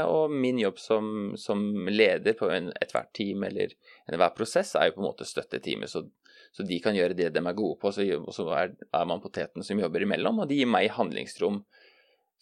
Og 0.08 0.32
min 0.32 0.56
jobb 0.62 0.80
som, 0.80 1.34
som 1.36 1.60
leder 1.92 2.32
på 2.40 2.48
ethvert 2.48 3.12
team 3.12 3.44
eller 3.44 3.76
enhver 4.08 4.32
prosess 4.32 4.72
er 4.72 4.88
jo 4.88 4.96
på 4.96 5.04
en 5.04 5.08
måte 5.10 5.28
å 5.28 5.28
støtte 5.28 5.60
teamet, 5.60 5.92
så, 5.92 6.06
så, 6.52 6.64
de 6.68 6.78
kan 6.84 6.96
gjøre 6.96 7.16
det 7.16 7.30
de 7.32 7.40
er 7.40 7.56
gode 7.56 7.78
på. 7.80 7.92
Og 7.92 8.34
så, 8.34 8.48
er, 8.56 8.74
er, 8.76 9.06
man 9.08 9.22
poteten 9.24 9.64
som 9.64 9.80
jobber 9.80 10.04
imellom, 10.04 10.42
og 10.42 10.50
de 10.50 10.60
gir 10.60 10.70
meg 10.70 10.92
handlingsrom 10.98 11.62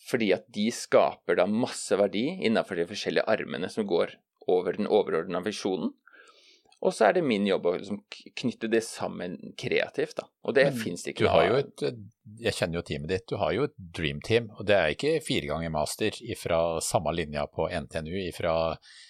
fordi 0.01 0.31
at 0.33 0.47
de 0.49 0.71
skaper 0.73 1.37
da 1.37 1.45
masse 1.45 1.93
verdi 2.01 2.25
innenfor 2.49 2.79
de 2.79 2.87
forskjellige 2.89 3.27
armene 3.29 3.69
som 3.69 3.85
går 3.85 4.15
over 4.49 4.79
den 4.79 4.89
overordna 4.89 5.43
visjonen. 5.45 5.93
Og 6.81 6.95
så 6.97 7.11
er 7.11 7.19
det 7.19 7.27
min 7.29 7.45
jobb 7.45 7.67
å 7.69 7.75
liksom 7.77 7.99
knytte 8.41 8.71
det 8.73 8.81
sammen 8.87 9.35
kreativt, 9.61 10.17
da. 10.17 10.25
Og 10.49 10.57
det 10.57 10.65
fins 10.81 11.05
ikke. 11.05 11.27
Du 11.27 11.29
har 11.29 11.45
jo 11.45 11.59
et, 11.61 11.85
jeg 12.41 12.57
kjenner 12.57 12.81
jo 12.81 12.85
teamet 12.89 13.13
ditt, 13.13 13.27
du 13.29 13.37
har 13.43 13.53
jo 13.53 13.67
et 13.69 13.75
dream 13.77 14.23
team. 14.25 14.49
Og 14.57 14.65
det 14.71 14.79
er 14.79 14.95
ikke 14.95 15.19
fire 15.25 15.51
ganger 15.51 15.75
master 15.75 16.17
fra 16.41 16.63
samme 16.85 17.13
linja 17.13 17.45
på 17.53 17.69
NTNU 17.69 18.15
ifra, 18.23 18.55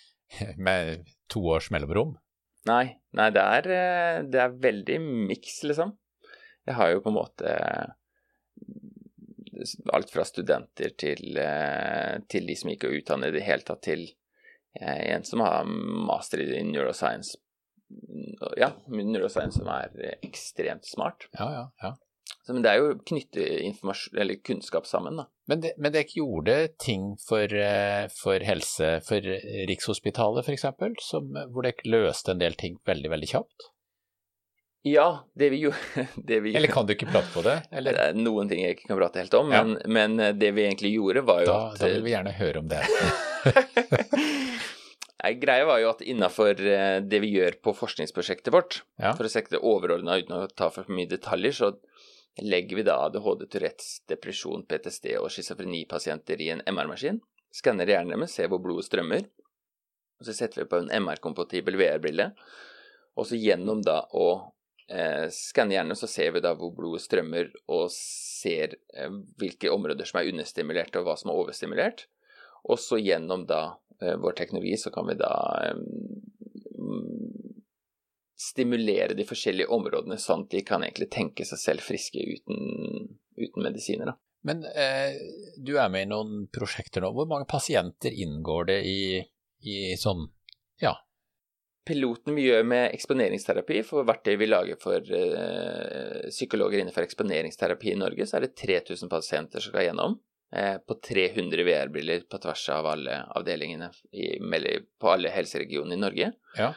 med 0.66 1.06
to 1.30 1.44
års 1.54 1.70
mellomrom. 1.70 2.16
Nei, 2.68 2.84
nei 3.16 3.30
det, 3.32 3.42
er, 3.42 3.68
eh, 3.72 4.18
det 4.28 4.40
er 4.42 4.58
veldig 4.60 4.98
miks, 5.30 5.62
liksom. 5.64 5.94
Jeg 6.68 6.76
har 6.76 6.92
jo 6.92 7.02
på 7.04 7.12
en 7.12 7.16
måte 7.16 7.54
alt 9.92 10.12
fra 10.12 10.24
studenter 10.24 10.92
til, 11.00 11.36
eh, 11.40 12.18
til 12.28 12.48
de 12.48 12.56
som 12.56 12.72
ikke 12.72 12.88
er 12.88 13.00
utdannet 13.00 13.32
i 13.32 13.38
det 13.38 13.46
hele 13.46 13.66
tatt, 13.66 13.82
til 13.84 14.04
eh, 14.76 15.14
en 15.14 15.24
som 15.26 15.42
har 15.44 15.64
master 15.64 16.44
i 16.44 16.62
neuroscience. 16.68 17.40
Ja, 18.60 18.70
neuroscience 18.92 19.58
som 19.58 19.68
er 19.72 20.20
ekstremt 20.20 20.86
smart. 20.86 21.26
Ja, 21.38 21.48
ja, 21.56 21.64
ja. 21.82 21.94
Så, 22.50 22.54
men 22.56 22.64
det 22.66 22.70
er 22.72 22.80
jo 22.82 22.88
å 22.90 23.00
knytte 23.06 23.44
eller 24.18 24.40
kunnskap 24.42 24.88
sammen, 24.90 25.20
da. 25.22 25.28
Men, 25.46 25.60
det, 25.62 25.70
men 25.78 25.92
dere 25.94 26.10
gjorde 26.18 26.56
ting 26.82 27.12
for, 27.22 27.46
eh, 27.46 28.08
for, 28.18 28.42
helse, 28.42 28.96
for 29.06 29.22
Rikshospitalet 29.70 30.42
f.eks., 30.50 30.66
hvor 31.14 31.62
dere 31.62 31.86
løste 31.94 32.34
en 32.34 32.42
del 32.42 32.58
ting 32.58 32.80
veldig, 32.90 33.12
veldig 33.14 33.28
kjapt? 33.30 33.68
Ja, 34.82 35.26
det 35.36 35.50
vi 35.52 35.58
gjorde 35.66 36.06
det 36.30 36.40
vi, 36.40 36.54
Eller 36.56 36.72
kan 36.72 36.86
du 36.88 36.94
ikke 36.96 37.10
prate 37.12 37.30
på 37.34 37.42
det? 37.46 37.58
Eller? 37.70 37.92
Det 37.94 38.06
er 38.10 38.18
noen 38.18 38.48
ting 38.50 38.62
jeg 38.64 38.78
ikke 38.78 38.88
kan 38.90 38.98
prate 38.98 39.20
helt 39.22 39.36
om, 39.38 39.52
Ja. 39.54 39.62
men, 39.62 39.76
men 39.92 40.18
eh, 40.26 40.34
det 40.34 40.50
vi 40.58 40.66
egentlig 40.66 40.94
gjorde, 40.96 41.22
var 41.28 41.44
jo 41.44 41.52
Da, 41.52 41.58
at 41.76 41.84
da 41.84 41.92
vil 41.94 42.06
vi 42.08 42.14
gjerne 42.16 42.34
høre 42.40 42.64
om 42.64 42.70
det. 42.74 42.82
Greia 45.40 45.66
var 45.68 45.82
jo 45.82 45.90
at 45.92 46.00
innafor 46.08 46.56
det 46.56 47.18
vi 47.20 47.34
gjør 47.34 47.58
på 47.60 47.74
forskningsprosjektet 47.76 48.54
vårt, 48.54 48.78
Ja. 48.98 49.12
for 49.18 49.28
å 49.28 49.30
se 49.30 49.42
det 49.52 49.60
overordna 49.60 50.16
uten 50.16 50.32
å 50.38 50.46
ta 50.48 50.70
for 50.72 50.88
mye 50.88 51.10
detaljer, 51.10 51.52
så 51.52 51.74
legger 52.38 52.76
vi 52.76 52.82
da 52.86 52.96
ADHD, 53.06 53.46
Tourettes, 53.50 54.00
depresjon, 54.08 54.64
PTSD 54.68 55.16
og 55.18 55.30
schizofrenipasienter 55.32 56.40
i 56.40 56.50
en 56.54 56.62
MR-maskin. 56.68 57.20
Skanner 57.54 57.88
hjernen 57.90 58.14
deres, 58.14 58.36
ser 58.36 58.50
hvor 58.50 58.62
blodet 58.62 58.86
strømmer. 58.86 59.26
Og 60.20 60.28
så 60.28 60.36
setter 60.36 60.62
vi 60.62 60.70
på 60.70 60.80
en 60.80 60.90
MR-kompatibel 61.02 61.78
VR-brille. 61.80 62.30
Og 63.18 63.26
så 63.26 63.38
gjennom 63.40 63.82
da 63.84 64.02
å 64.14 64.28
eh, 64.86 65.26
skanne 65.34 65.74
hjernen, 65.74 65.98
så 65.98 66.08
ser 66.10 66.34
vi 66.36 66.44
da 66.44 66.54
hvor 66.56 66.72
blodet 66.76 67.02
strømmer, 67.04 67.50
og 67.72 67.88
ser 67.92 68.78
eh, 68.94 69.10
hvilke 69.40 69.72
områder 69.72 70.08
som 70.08 70.20
er 70.20 70.30
understimulert, 70.30 70.96
og 70.96 71.08
hva 71.08 71.18
som 71.18 71.32
er 71.32 71.42
overstimulert. 71.42 72.06
Og 72.70 72.78
så 72.80 73.00
gjennom 73.00 73.46
da 73.48 73.62
eh, 74.00 74.16
vår 74.20 74.38
teknologi, 74.38 74.76
så 74.78 74.92
kan 74.94 75.08
vi 75.10 75.18
da 75.18 75.32
eh, 75.66 75.78
stimulere 78.40 79.14
de 79.16 79.26
forskjellige 79.28 79.68
områdene 79.74 80.16
sånn 80.20 80.46
at 80.46 80.54
de 80.54 80.64
kan 80.64 80.84
egentlig 80.86 81.10
tenke 81.12 81.44
seg 81.44 81.60
selv 81.60 81.84
friske 81.84 82.22
uten, 82.24 83.10
uten 83.36 83.66
medisiner. 83.66 84.12
Da. 84.12 84.16
Men 84.48 84.64
eh, 84.64 85.18
du 85.60 85.74
er 85.76 85.92
med 85.92 86.06
i 86.06 86.10
noen 86.10 86.46
prosjekter 86.52 87.04
nå. 87.04 87.12
Hvor 87.16 87.28
mange 87.28 87.48
pasienter 87.50 88.14
inngår 88.16 88.70
det 88.72 88.80
i, 88.88 89.00
i 89.68 89.78
sånn 90.00 90.24
ja, 90.80 90.94
Piloten 91.84 92.36
vi 92.36 92.44
gjør 92.46 92.64
med 92.68 92.94
eksponeringsterapi 92.94 93.80
for 93.88 94.06
verktøy 94.08 94.34
vi 94.40 94.48
lager 94.48 94.76
for 94.80 95.04
eh, 95.16 96.28
psykologer 96.28 96.82
innenfor 96.82 97.06
eksponeringsterapi 97.06 97.94
i 97.94 97.98
Norge, 97.98 98.26
så 98.28 98.38
er 98.38 98.46
det 98.46 98.56
3000 98.60 99.10
pasienter 99.10 99.64
som 99.64 99.72
skal 99.72 99.88
gjennom. 99.88 100.18
Eh, 100.52 100.76
på 100.84 100.96
300 101.08 101.64
VR-briller 101.66 102.26
på 102.30 102.40
tvers 102.42 102.66
av 102.76 102.88
alle 102.92 103.20
avdelingene 103.38 103.90
i, 104.12 104.28
på 105.00 105.12
alle 105.12 105.32
helseregionene 105.34 105.96
i 105.96 106.04
Norge. 106.04 106.32
ja. 106.60 106.72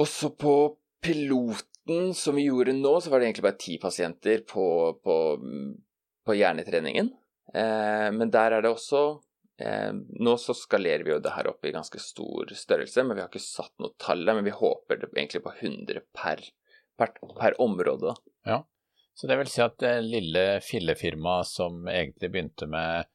Også 0.00 0.30
på 0.38 0.54
piloten 1.02 2.14
som 2.14 2.38
vi 2.38 2.46
gjorde 2.46 2.72
nå, 2.76 2.94
så 3.00 3.10
var 3.10 3.20
det 3.20 3.28
egentlig 3.28 3.46
bare 3.48 3.60
ti 3.60 3.76
pasienter 3.82 4.44
på, 4.48 4.64
på, 5.04 5.16
på 6.26 6.36
hjernetreningen. 6.38 7.10
Eh, 7.54 8.08
men 8.14 8.30
der 8.32 8.56
er 8.56 8.64
det 8.64 8.70
også 8.70 9.00
eh, 9.60 9.90
Nå 9.92 10.36
så 10.40 10.54
skalerer 10.56 11.02
vi 11.04 11.10
jo 11.12 11.18
det 11.20 11.34
her 11.34 11.50
opp 11.50 11.66
i 11.66 11.74
ganske 11.74 12.00
stor 12.00 12.54
størrelse, 12.56 13.04
men 13.04 13.18
vi 13.18 13.24
har 13.24 13.28
ikke 13.28 13.42
satt 13.44 13.74
noe 13.82 13.92
tall 14.00 14.24
der. 14.24 14.38
Men 14.38 14.48
vi 14.48 14.56
håper 14.56 15.02
det 15.02 15.10
egentlig 15.12 15.42
på 15.44 15.54
100 15.58 16.04
per, 16.16 16.44
per, 16.96 17.16
per 17.40 17.58
område. 17.60 18.14
da. 18.14 18.18
Så 19.14 19.28
det 19.28 19.36
vil 19.42 19.50
si 19.52 19.60
at 19.60 19.76
det 19.82 19.96
lille 20.06 20.44
fillefirmaet 20.64 21.50
som 21.50 21.84
egentlig 21.90 22.30
begynte 22.32 22.68
med 22.70 23.11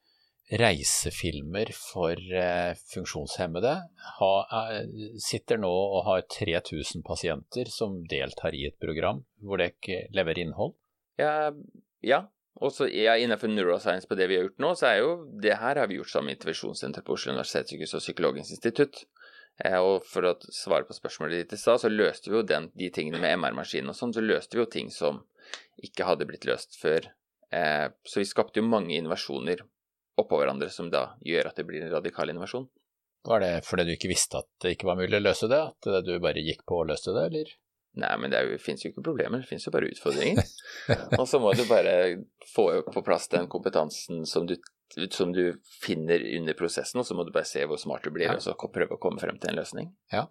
reisefilmer 0.50 1.70
for 1.76 2.16
eh, 2.16 2.72
funksjonshemmede, 2.94 3.74
ha, 4.18 4.32
eh, 4.72 4.86
sitter 5.20 5.60
nå 5.60 5.68
og 5.68 6.06
har 6.06 6.24
3000 6.32 7.04
pasienter 7.04 7.68
som 7.72 8.00
deltar 8.08 8.56
i 8.56 8.64
et 8.70 8.78
program 8.80 9.24
hvor 9.44 9.60
dere 9.60 10.06
leverer 10.16 10.46
innhold. 10.46 10.74
Ja, 11.20 11.52
ja. 12.00 12.24
Og 12.58 12.72
så 12.74 12.88
ja, 12.90 13.14
innenfor 13.14 13.52
neuroscience 13.52 14.08
på 14.10 14.16
det 14.18 14.26
vi 14.30 14.38
har 14.38 14.48
gjort 14.48 14.64
nå, 14.64 14.72
så 14.74 14.88
er 14.88 14.96
jo 15.02 15.12
det 15.42 15.60
her 15.60 15.78
har 15.78 15.86
vi 15.86 16.00
gjort 16.00 16.10
sammen 16.10 16.32
med 16.32 16.40
Intervensjonssenteret 16.40 17.06
på 17.06 17.14
Oslo 17.14 17.36
universitetssykehus 17.36 17.94
og 17.94 18.02
Psykologisk 18.02 18.56
institutt. 18.56 19.04
Eh, 19.62 19.76
og 19.78 20.08
for 20.08 20.26
å 20.26 20.34
svare 20.48 20.88
på 20.88 20.96
spørsmålet 20.96 21.44
ditt 21.44 21.54
i 21.54 21.60
stad, 21.60 21.84
så 21.84 21.92
løste 21.92 22.32
vi 22.32 22.40
jo 22.40 22.46
den, 22.46 22.72
de 22.74 22.88
tingene 22.94 23.20
med 23.22 23.36
MR-maskinen 23.36 23.92
og 23.92 24.00
sånn, 24.00 24.16
så 24.16 24.24
løste 24.24 24.56
vi 24.56 24.64
jo 24.64 24.72
ting 24.72 24.90
som 24.94 25.22
ikke 25.84 26.08
hadde 26.08 26.26
blitt 26.26 26.48
løst 26.48 26.80
før. 26.80 27.12
Så 27.48 28.20
vi 28.20 28.26
skapte 28.28 28.60
jo 28.60 28.66
mange 28.68 28.92
innovasjoner 28.98 29.62
oppå 30.20 30.40
hverandre 30.40 30.70
som 30.72 30.90
da 30.92 31.08
gjør 31.24 31.50
at 31.50 31.58
det 31.60 31.66
blir 31.68 31.84
en 31.86 31.94
radikal 31.94 32.30
innovasjon. 32.32 32.68
Var 33.28 33.42
det 33.42 33.54
fordi 33.66 33.84
du 33.88 33.94
ikke 33.96 34.10
visste 34.12 34.40
at 34.40 34.48
det 34.62 34.76
ikke 34.76 34.88
var 34.88 34.98
mulig 35.00 35.18
å 35.18 35.24
løse 35.24 35.48
det, 35.50 35.58
at 35.58 36.06
du 36.06 36.14
bare 36.22 36.44
gikk 36.44 36.62
på 36.68 36.82
og 36.82 36.90
løste 36.92 37.14
det, 37.16 37.24
eller? 37.30 37.50
Nei, 37.98 38.10
men 38.20 38.30
det 38.30 38.40
fins 38.62 38.84
jo 38.84 38.92
ikke 38.92 39.02
problemer, 39.08 39.42
det 39.42 39.48
fins 39.48 39.64
jo 39.66 39.72
bare 39.74 39.88
utfordringer. 39.90 40.44
og 41.18 41.24
så 41.26 41.40
må 41.42 41.50
du 41.58 41.64
bare 41.66 41.94
få 42.52 42.68
på 42.86 43.02
plass 43.06 43.26
den 43.32 43.48
kompetansen 43.50 44.22
som 44.28 44.46
du, 44.46 44.54
som 45.10 45.32
du 45.34 45.56
finner 45.82 46.22
under 46.38 46.54
prosessen, 46.58 47.00
og 47.02 47.08
så 47.08 47.16
må 47.18 47.26
du 47.26 47.32
bare 47.34 47.48
se 47.48 47.64
hvor 47.66 47.80
smart 47.80 48.06
du 48.06 48.12
blir, 48.14 48.28
Ja. 48.28 48.36
og 48.38 48.44
så 48.44 48.54
prøve 48.54 48.94
å 48.94 49.02
komme 49.02 49.18
frem 49.22 49.40
til 49.42 49.50
en 49.50 49.58
løsning. 49.58 49.90
Ja. 50.14 50.28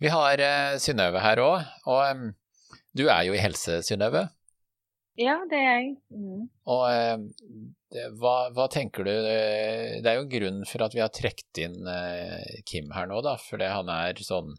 Vi 0.00 0.12
har 0.12 0.44
uh, 0.44 0.76
Synnøve 0.82 1.24
her 1.24 1.42
òg, 1.42 1.66
og 1.90 2.04
um, 2.14 2.28
du 2.96 3.08
er 3.08 3.24
jo 3.26 3.34
i 3.34 3.42
helse, 3.42 3.80
Synnøve. 3.86 4.28
Ja, 5.18 5.40
det 5.50 5.58
er 5.58 5.66
jeg. 5.66 5.88
Mm. 6.14 6.44
Og 6.70 6.84
det, 7.90 8.04
hva, 8.20 8.34
hva 8.54 8.68
tenker 8.70 9.04
du 9.04 9.10
eh, 9.10 9.98
Det 9.98 10.06
er 10.06 10.20
jo 10.20 10.28
grunnen 10.30 10.62
for 10.68 10.84
at 10.86 10.94
vi 10.94 11.02
har 11.02 11.10
trukket 11.10 11.60
inn 11.64 11.88
eh, 11.90 12.60
Kim 12.68 12.92
her 12.94 13.08
nå, 13.10 13.18
da, 13.26 13.34
fordi 13.42 13.66
han 13.66 13.90
er 13.90 14.20
sånn 14.22 14.54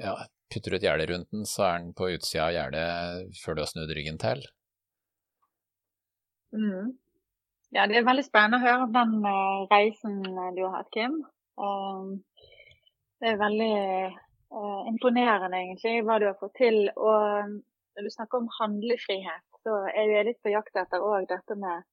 Ja, 0.00 0.16
putter 0.50 0.74
du 0.74 0.80
et 0.80 0.86
gjerde 0.88 1.06
rundt 1.12 1.30
den, 1.30 1.46
så 1.46 1.68
er 1.68 1.76
han 1.76 1.92
på 1.94 2.10
utsida 2.16 2.48
av 2.48 2.56
gjerdet 2.56 3.38
før 3.38 3.56
du 3.56 3.62
har 3.62 3.70
snudd 3.70 3.94
ryggen 3.94 4.18
til. 4.18 4.42
Mm. 6.50 6.96
Ja, 7.70 7.86
det 7.86 8.00
er 8.00 8.06
veldig 8.08 8.24
spennende 8.26 8.58
å 8.58 8.64
høre 8.64 8.86
om 8.88 8.94
den 8.96 9.28
eh, 9.30 9.60
reisen 9.70 10.18
eh, 10.26 10.50
du 10.56 10.64
har 10.64 10.80
hatt, 10.80 10.90
Kim. 10.94 11.20
Det 13.20 13.28
er 13.30 13.38
veldig 13.38 13.74
eh, 13.78 14.80
imponerende, 14.90 15.60
egentlig, 15.60 16.00
hva 16.06 16.18
du 16.18 16.26
har 16.26 16.38
fått 16.40 16.56
til. 16.58 16.80
Og 16.96 17.60
når 18.00 18.08
du 18.08 18.14
snakker 18.14 18.40
om 18.40 18.48
handlefrihet, 18.56 19.46
så 19.60 19.74
er 19.92 20.08
jeg 20.08 20.26
litt 20.30 20.38
på 20.40 20.54
jakt 20.54 20.78
etter 20.80 21.02
òg 21.04 21.26
dette 21.28 21.56
med 21.60 21.84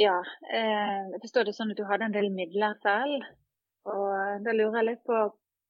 Ja, 0.00 0.16
eh, 0.48 1.10
jeg 1.12 1.20
forstår 1.20 1.44
det 1.44 1.52
sånn 1.52 1.74
at 1.74 1.76
du 1.76 1.84
hadde 1.84 2.06
en 2.08 2.14
del 2.14 2.30
midler 2.32 2.78
selv. 2.80 3.26
Og 3.90 4.40
da 4.46 4.54
lurer 4.54 4.78
jeg 4.78 4.86
litt 4.86 5.02
på 5.04 5.18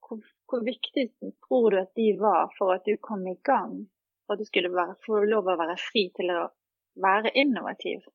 hvor, 0.06 0.20
hvor 0.46 0.62
viktig 0.62 1.08
tror 1.42 1.74
du 1.74 1.80
at 1.80 1.90
de 1.98 2.06
var 2.20 2.52
for 2.54 2.76
at 2.76 2.86
du 2.86 2.94
kom 3.02 3.26
i 3.26 3.34
gang? 3.42 3.80
For 4.26 4.36
at 4.36 4.44
du 4.44 4.46
skulle 4.46 4.70
være, 4.70 4.94
få 5.02 5.24
lov 5.26 5.50
å 5.50 5.58
være 5.58 5.74
fri 5.80 6.06
til 6.14 6.30
å 6.36 6.44
være 7.02 7.34
innovativ? 7.42 8.06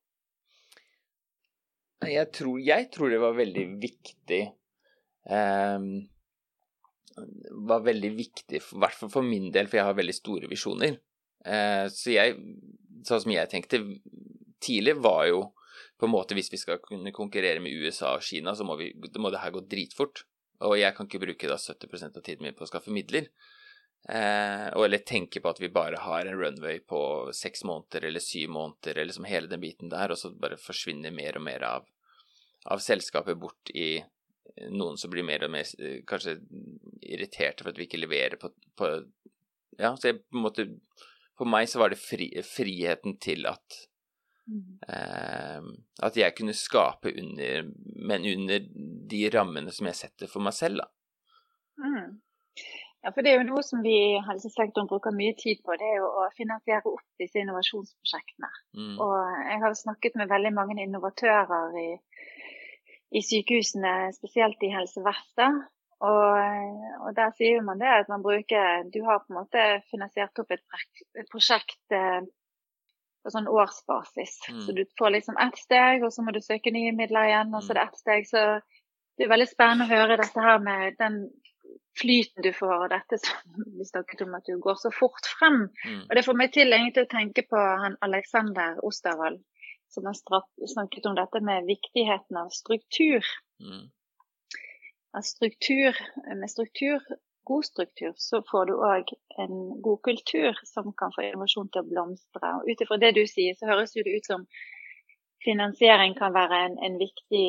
Jeg 2.05 2.31
tror, 2.37 2.59
jeg 2.61 2.87
tror 2.93 3.11
det 3.11 3.19
var 3.19 3.35
veldig 3.35 3.65
viktig 3.81 4.41
ehm, 5.27 5.89
var 7.51 7.84
veldig 7.86 8.12
viktig, 8.15 8.60
i 8.60 8.79
hvert 8.81 8.98
fall 9.00 9.12
for 9.12 9.25
min 9.25 9.51
del, 9.53 9.69
for 9.69 9.79
jeg 9.79 9.88
har 9.88 9.98
veldig 9.98 10.15
store 10.15 10.50
visjoner. 10.51 10.98
Eh, 11.45 11.86
så 11.93 12.15
jeg, 12.15 12.38
sånn 13.07 13.24
som 13.24 13.34
jeg 13.34 13.51
tenkte 13.51 13.81
tidlig, 14.63 14.98
var 15.03 15.27
jo 15.29 15.43
på 16.00 16.07
en 16.07 16.15
måte 16.15 16.36
hvis 16.36 16.51
vi 16.51 16.60
skal 16.60 16.81
kunne 16.84 17.13
konkurrere 17.15 17.62
med 17.63 17.75
USA 17.75 18.15
og 18.17 18.25
Kina, 18.25 18.55
så 18.55 18.67
må, 18.67 18.75
vi, 18.79 18.91
må 19.22 19.31
det 19.31 19.43
her 19.43 19.53
gå 19.55 19.63
dritfort. 19.72 20.25
Og 20.65 20.77
jeg 20.79 20.95
kan 20.95 21.07
ikke 21.07 21.24
bruke 21.24 21.51
da 21.51 21.60
70% 21.60 22.17
av 22.19 22.24
tiden 22.24 22.45
min 22.45 22.55
på 22.55 22.65
å 22.65 22.69
skaffe 22.69 22.93
midler. 22.93 23.29
Eh, 24.05 24.67
eller 24.69 25.03
tenke 25.07 25.41
på 25.41 25.50
at 25.50 25.60
vi 25.62 25.72
bare 25.74 26.00
har 26.03 26.27
en 26.27 26.39
runway 26.39 26.81
på 26.86 27.00
seks 27.34 27.63
måneder 27.65 28.10
eller 28.10 28.24
syv 28.24 28.51
måneder, 28.53 28.98
eller 28.98 29.10
liksom 29.10 29.29
hele 29.29 29.51
den 29.51 29.63
biten 29.63 29.91
der, 29.91 30.12
og 30.13 30.19
så 30.19 30.34
bare 30.36 30.60
forsvinner 30.62 31.15
mer 31.15 31.39
og 31.39 31.45
mer 31.48 31.65
av, 31.65 31.88
av 32.69 32.84
selskapet 32.84 33.39
bort 33.39 33.72
i 33.74 33.98
noen 34.71 34.97
som 34.97 35.11
blir 35.11 35.25
mer 35.27 35.45
og 35.47 35.51
mer 35.53 35.67
eh, 35.79 36.01
kanskje 36.07 36.37
irriterte 37.01 37.63
for 37.63 37.71
at 37.71 37.79
vi 37.79 37.87
ikke 37.89 38.01
leverer 38.01 38.39
på, 38.41 38.51
på 38.77 38.91
Ja, 39.79 39.91
så 39.97 40.11
jeg 40.11 40.21
på 40.23 40.39
en 40.39 40.45
måte 40.45 40.69
For 41.35 41.49
meg 41.49 41.67
så 41.67 41.81
var 41.81 41.91
det 41.91 41.99
fri, 41.99 42.29
friheten 42.47 43.17
til 43.19 43.47
at 43.49 43.79
eh, 44.87 45.65
At 46.07 46.19
jeg 46.19 46.35
kunne 46.37 46.55
skape 46.55 47.11
under 47.11 47.67
Men 48.11 48.27
under 48.31 48.69
de 49.15 49.23
rammene 49.33 49.73
som 49.75 49.89
jeg 49.91 49.99
setter 49.99 50.31
for 50.31 50.45
meg 50.45 50.55
selv, 50.55 50.81
da. 50.81 50.87
Mm. 51.75 52.21
Ja, 53.05 53.11
for 53.13 53.21
det 53.21 53.35
er 53.35 53.43
jo 53.43 53.49
noe 53.51 53.61
som 53.61 53.83
vi 53.85 53.91
i 53.93 54.21
helsesektoren 54.25 54.87
bruker 54.89 55.13
mye 55.13 55.35
tid 55.37 55.59
på, 55.61 55.75
det 55.77 55.85
er 55.85 55.99
jo 55.99 56.07
å 56.09 56.23
finansiere 56.33 56.89
opp 56.89 57.03
disse 57.21 57.37
innovasjonsprosjektene. 57.37 58.49
Mm. 58.79 58.95
Og 58.97 59.13
jeg 59.45 59.59
har 59.61 59.75
snakket 59.77 60.17
med 60.17 60.31
veldig 60.31 60.51
mange 60.55 60.79
innovatører 60.81 61.77
i, 61.83 61.89
i 63.15 63.22
sykehusene, 63.24 64.12
spesielt 64.15 64.63
i 64.65 64.72
Helse 64.74 65.03
Vest. 65.05 65.39
Og, 66.05 66.79
og 67.05 67.12
der 67.15 67.31
sier 67.38 67.63
man 67.63 67.79
det 67.79 67.88
at 67.88 68.10
man 68.12 68.24
bruker 68.24 68.84
Du 68.91 69.00
har 69.05 69.22
på 69.24 69.31
en 69.31 69.38
måte 69.38 69.62
finansiert 69.88 70.41
opp 70.41 70.51
et, 70.51 70.65
prosjekt 71.31 71.95
eh, 71.95 72.19
på 73.24 73.31
sånn 73.34 73.48
årsbasis. 73.50 74.36
Mm. 74.51 74.60
Så 74.65 74.75
du 74.75 74.84
får 75.00 75.15
liksom 75.15 75.39
ett 75.41 75.57
steg, 75.57 76.03
og 76.05 76.13
så 76.13 76.25
må 76.25 76.36
du 76.36 76.43
søke 76.43 76.74
nye 76.75 76.91
midler 76.93 77.31
igjen, 77.31 77.55
og 77.55 77.63
så 77.63 77.74
er 77.74 77.79
det 77.79 77.88
ett 77.88 78.03
steg. 78.03 78.27
Så 78.29 78.43
det 79.15 79.25
er 79.25 79.31
veldig 79.31 79.50
spennende 79.50 79.88
å 79.88 79.93
høre 79.95 80.19
dette 80.22 80.45
her 80.45 80.62
med 80.62 81.00
den 81.00 81.24
flyten 82.00 82.43
du 82.43 82.51
får, 82.53 82.75
og 82.75 82.91
dette 82.91 83.19
som 83.24 83.55
vi 83.79 83.88
snakket 83.88 84.25
om 84.27 84.36
at 84.38 84.45
du 84.50 84.60
går 84.62 84.77
så 84.84 84.91
fort 84.93 85.31
frem. 85.39 85.65
Mm. 85.88 86.03
Og 86.03 86.15
det 86.17 86.25
får 86.27 86.39
meg 86.43 86.53
til 86.53 86.75
egentlig 86.75 87.07
å 87.07 87.13
tenke 87.15 87.48
på 87.50 87.65
han 87.86 87.98
Alexander 88.05 88.77
Osterwald, 88.86 89.41
som 89.94 90.08
har 90.08 90.18
snakket 90.68 91.06
om 91.06 91.15
dette 91.15 91.42
med 91.42 91.68
viktigheten 91.70 92.38
av 92.38 92.50
struktur. 92.50 93.25
Mm. 93.63 93.86
At 95.15 95.25
struktur, 95.25 95.96
med 96.36 96.51
struktur 96.51 97.04
god 97.46 97.65
struktur, 97.65 98.13
så 98.15 98.42
får 98.51 98.65
du 98.65 98.74
òg 98.74 99.12
en 99.38 99.82
god 99.82 100.01
kultur 100.08 100.58
som 100.65 100.94
kan 100.98 101.13
få 101.15 101.27
innovasjon 101.27 101.70
til 101.70 101.84
å 101.84 101.89
blomstre. 101.89 102.51
Og 102.58 102.70
Ut 102.70 102.82
ifra 102.82 102.98
det 103.01 103.12
du 103.18 103.24
sier, 103.30 103.54
så 103.58 103.70
høres 103.70 103.94
det 103.94 104.10
ut 104.10 104.25
som 104.25 104.46
finansiering 105.46 106.18
kan 106.18 106.34
være 106.34 106.62
en, 106.65 106.77
en 106.88 106.98
viktig 106.98 107.48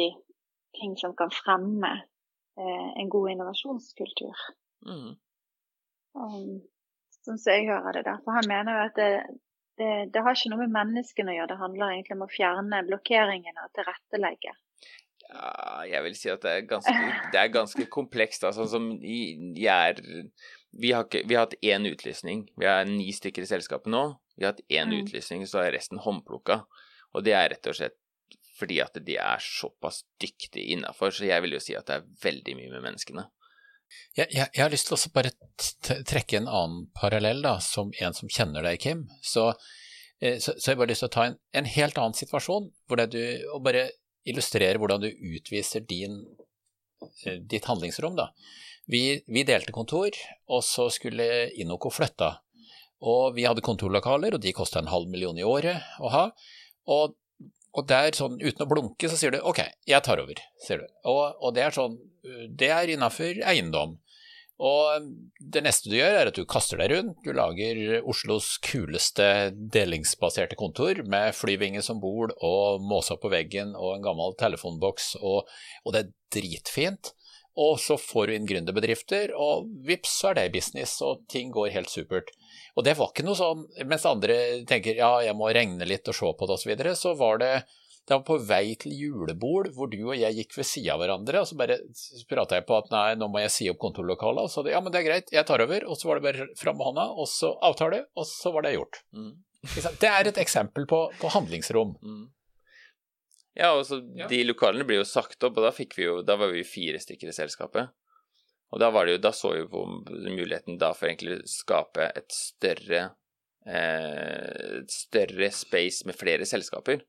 ting 0.77 0.97
som 1.01 1.17
kan 1.17 1.33
fremme 1.33 1.93
eh, 1.97 2.89
en 3.01 3.13
god 3.13 3.31
innovasjonskultur. 3.33 4.45
Mm. 4.85 5.15
Um, 6.17 6.53
sånn 7.25 7.41
som 7.41 7.57
jeg 7.57 7.71
hører 7.71 7.97
det 7.97 8.05
der. 8.11 8.21
For 8.25 8.37
han 8.37 8.51
mener 8.53 8.77
jo 8.77 8.85
at 8.91 9.01
det, 9.01 9.11
det, 9.81 9.91
det, 10.15 10.23
har 10.25 10.37
ikke 10.37 10.53
noe 10.53 10.65
med 10.65 10.75
menneskene 10.75 11.33
å 11.33 11.37
gjøre, 11.39 11.51
det 11.53 11.63
handler 11.63 11.95
egentlig 11.95 12.17
om 12.17 12.25
å 12.27 12.31
fjerne 12.33 12.83
blokkeringene 12.87 13.67
og 13.67 13.75
tilrettelegge. 13.77 14.55
Ja, 15.27 15.83
jeg 15.89 16.05
vil 16.05 16.15
si 16.19 16.31
at 16.31 16.45
det 16.45 16.53
er 16.53 16.69
ganske, 16.71 16.95
det 17.33 17.41
er 17.41 17.51
ganske 17.55 17.89
komplekst. 17.91 18.47
Sånn 18.55 18.71
som 18.71 18.93
jeg 19.03 19.67
er 19.67 20.01
vi 20.77 20.93
har, 20.93 21.07
ikke, 21.07 21.23
vi 21.25 21.37
har, 21.37 21.47
hatt 21.47 21.57
én 21.65 21.89
utlysning. 21.89 22.47
Vi 22.61 22.67
har 22.69 22.85
ni 22.89 23.09
stykker 23.15 23.45
i 23.45 23.49
selskapet 23.49 23.91
nå. 23.93 24.03
Vi 24.37 24.45
har 24.45 24.53
hatt 24.53 24.65
én 24.69 24.91
mm. 24.91 24.99
utlysning, 25.01 25.47
så 25.49 25.63
er 25.63 25.73
resten 25.75 26.01
håndplukka. 26.05 26.61
Og 27.17 27.25
det 27.25 27.33
er 27.37 27.49
rett 27.55 27.71
og 27.71 27.79
slett 27.79 27.97
fordi 28.57 28.79
at 28.81 28.97
de 29.05 29.19
er 29.21 29.43
såpass 29.43 30.03
dyktige 30.21 30.73
innafor, 30.73 31.13
så 31.13 31.27
jeg 31.29 31.43
vil 31.45 31.59
jo 31.59 31.61
si 31.61 31.75
at 31.77 31.89
det 31.91 31.99
er 31.99 32.07
veldig 32.23 32.55
mye 32.57 32.71
med 32.73 32.85
menneskene. 32.87 33.27
Jeg, 34.17 34.31
jeg, 34.33 34.47
jeg 34.53 34.63
har 34.63 34.73
lyst 34.73 34.89
til 34.89 34.97
å 34.97 35.13
bare 35.15 35.33
trekke 36.09 36.41
en 36.41 36.49
annen 36.49 36.87
parallell, 36.97 37.43
da, 37.45 37.59
som 37.63 37.93
en 38.01 38.17
som 38.17 38.31
kjenner 38.33 38.65
deg, 38.67 38.81
Kim. 38.83 39.05
Så, 39.25 39.51
eh, 40.21 40.39
så, 40.43 40.57
så 40.57 40.73
jeg 40.73 40.81
bare 40.81 40.93
lyst 40.93 41.05
til 41.05 41.11
å 41.11 41.17
ta 41.17 41.27
en, 41.29 41.39
en 41.57 41.69
helt 41.77 42.01
annen 42.01 42.17
situasjon, 42.17 42.71
du, 43.13 43.21
og 43.53 43.63
bare 43.67 43.91
illustrere 44.27 44.81
hvordan 44.81 45.05
du 45.05 45.11
utviser 45.11 45.85
din, 45.87 46.23
eh, 47.25 47.39
ditt 47.43 47.69
handlingsrom. 47.69 48.17
Da. 48.19 48.31
Vi, 48.91 49.21
vi, 49.27 49.45
delte 49.47 49.75
kontor, 49.75 50.17
og 50.49 50.65
så 50.65 50.89
skulle 50.95 51.51
Inoco 51.59 51.93
flytta. 51.93 52.33
Og 53.07 53.37
vi 53.37 53.45
hadde 53.47 53.65
kontorlokaler, 53.65 54.35
og 54.35 54.43
de 54.43 54.55
kosta 54.57 54.81
en 54.81 54.91
halv 54.91 55.11
million 55.13 55.37
i 55.37 55.45
året 55.47 55.85
å 56.01 56.11
ha. 56.15 56.27
Og, 56.93 57.17
og 57.77 57.85
der, 57.91 58.15
sånn 58.17 58.39
uten 58.41 58.65
å 58.65 58.71
blunke, 58.71 59.11
så 59.11 59.19
sier 59.21 59.35
du 59.35 59.43
ok, 59.45 59.61
jeg 59.89 60.05
tar 60.05 60.23
over, 60.23 60.41
sier 60.65 60.81
du. 60.81 60.89
Og, 61.09 61.23
og 61.45 61.55
det 61.57 61.67
er 61.67 61.77
sånn, 61.77 61.99
det 62.57 62.73
er 62.73 62.93
innafor 62.95 63.43
eiendom. 63.45 63.99
Og 64.57 65.09
det 65.37 65.61
neste 65.67 65.91
du 65.93 65.99
gjør, 65.99 66.15
er 66.17 66.31
at 66.31 66.39
du 66.39 66.47
kaster 66.49 66.81
deg 66.81 66.95
rundt. 66.95 67.19
Du 67.27 67.35
lager 67.37 68.01
Oslos 68.09 68.55
kuleste 68.65 69.51
delingsbaserte 69.53 70.57
kontor 70.57 71.03
med 71.05 71.37
flyvinge 71.37 71.83
som 71.85 72.01
bol 72.01 72.33
og 72.41 72.81
måsa 72.81 73.19
på 73.21 73.29
veggen 73.33 73.75
og 73.77 73.99
en 73.99 74.07
gammel 74.07 74.33
telefonboks, 74.41 75.19
og, 75.21 75.45
og 75.85 75.93
det 75.93 76.07
er 76.07 76.15
dritfint. 76.39 77.13
Og 77.57 77.79
så 77.81 77.97
får 77.97 78.29
du 78.29 78.35
inn 78.37 78.49
gründerbedrifter, 78.49 79.33
og 79.33 79.71
vips, 79.87 80.19
så 80.21 80.31
er 80.31 80.39
det 80.41 80.53
business, 80.59 80.99
og 81.05 81.25
ting 81.33 81.49
går 81.55 81.73
helt 81.73 81.93
supert. 81.93 82.29
Og 82.77 82.85
det 82.85 82.97
var 82.99 83.09
ikke 83.09 83.25
noe 83.25 83.39
sånn 83.39 83.63
Mens 83.89 84.05
andre 84.05 84.37
tenker 84.69 84.99
ja, 84.99 85.09
jeg 85.25 85.37
må 85.37 85.49
regne 85.49 85.89
litt 85.89 86.09
og 86.13 86.17
se 86.19 86.33
på 86.37 86.49
det 86.49 86.57
osv., 86.59 86.67
så, 86.67 86.71
videre, 86.75 86.95
så 86.99 87.15
var 87.17 87.41
det 87.41 87.53
det 88.07 88.15
var 88.15 88.23
på 88.23 88.37
vei 88.47 88.77
til 88.79 88.93
julebord 88.95 89.73
hvor 89.75 89.89
du 89.91 89.97
og 90.05 90.15
jeg 90.15 90.37
gikk 90.37 90.53
ved 90.61 90.69
sida 90.69 90.93
av 90.95 91.01
hverandre, 91.03 91.41
og 91.43 91.49
så 91.49 91.57
bare 91.59 91.81
prata 92.31 92.61
jeg 92.61 92.67
på 92.69 92.77
at 92.79 92.93
nei, 92.93 93.17
nå 93.19 93.27
må 93.33 93.43
jeg 93.43 93.51
si 93.51 93.67
opp 93.73 93.81
kontorlokalet, 93.83 94.47
og 94.47 94.53
så 94.53 94.61
sa 94.61 94.63
de 94.63 94.77
ja, 94.77 94.83
men 94.85 94.95
det 94.95 95.01
er 95.01 95.09
greit, 95.09 95.33
jeg 95.35 95.49
tar 95.49 95.65
over, 95.65 95.89
og 95.91 95.99
så 95.99 96.13
var 96.13 96.21
det 96.21 96.27
bare 96.29 96.47
fram 96.61 96.79
med 96.79 96.87
hånda, 96.87 97.09
og 97.19 97.27
så 97.27 97.51
avtale, 97.67 98.05
og 98.15 98.29
så 98.31 98.53
var 98.55 98.63
det 98.63 98.77
gjort. 98.77 99.01
Mm. 99.11 99.33
Det 99.99 100.13
er 100.13 100.31
et 100.31 100.39
eksempel 100.39 100.87
på, 100.87 101.01
på 101.19 101.33
handlingsrom. 101.35 101.97
Mm. 101.99 102.23
Ja, 103.57 103.73
og 103.73 103.87
så 103.89 104.03
ja. 104.17 104.29
de 104.29 104.43
lokalene 104.45 104.85
blir 104.85 105.01
jo 105.01 105.09
sagt 105.09 105.43
opp, 105.47 105.57
og 105.57 105.65
da 105.65 105.73
fikk 105.73 105.97
vi 105.97 106.05
jo, 106.05 106.19
da 106.27 106.37
var 106.37 106.53
vi 106.53 106.65
fire 106.67 107.01
stykker 107.01 107.33
i 107.33 107.37
selskapet. 107.37 107.93
Og 108.75 108.83
da 108.83 108.91
var 108.93 109.07
det 109.07 109.17
jo, 109.17 109.23
da 109.25 109.33
så 109.33 109.53
vi 109.55 109.63
på 109.71 109.85
muligheten 110.11 110.77
da 110.81 110.91
for 110.97 111.09
egentlig 111.09 111.39
å 111.39 111.49
skape 111.49 112.11
et 112.19 112.35
større 112.35 113.05
eh, 113.67 114.83
større 114.91 115.51
space 115.55 116.07
med 116.07 116.19
flere 116.19 116.47
selskaper. 116.49 117.01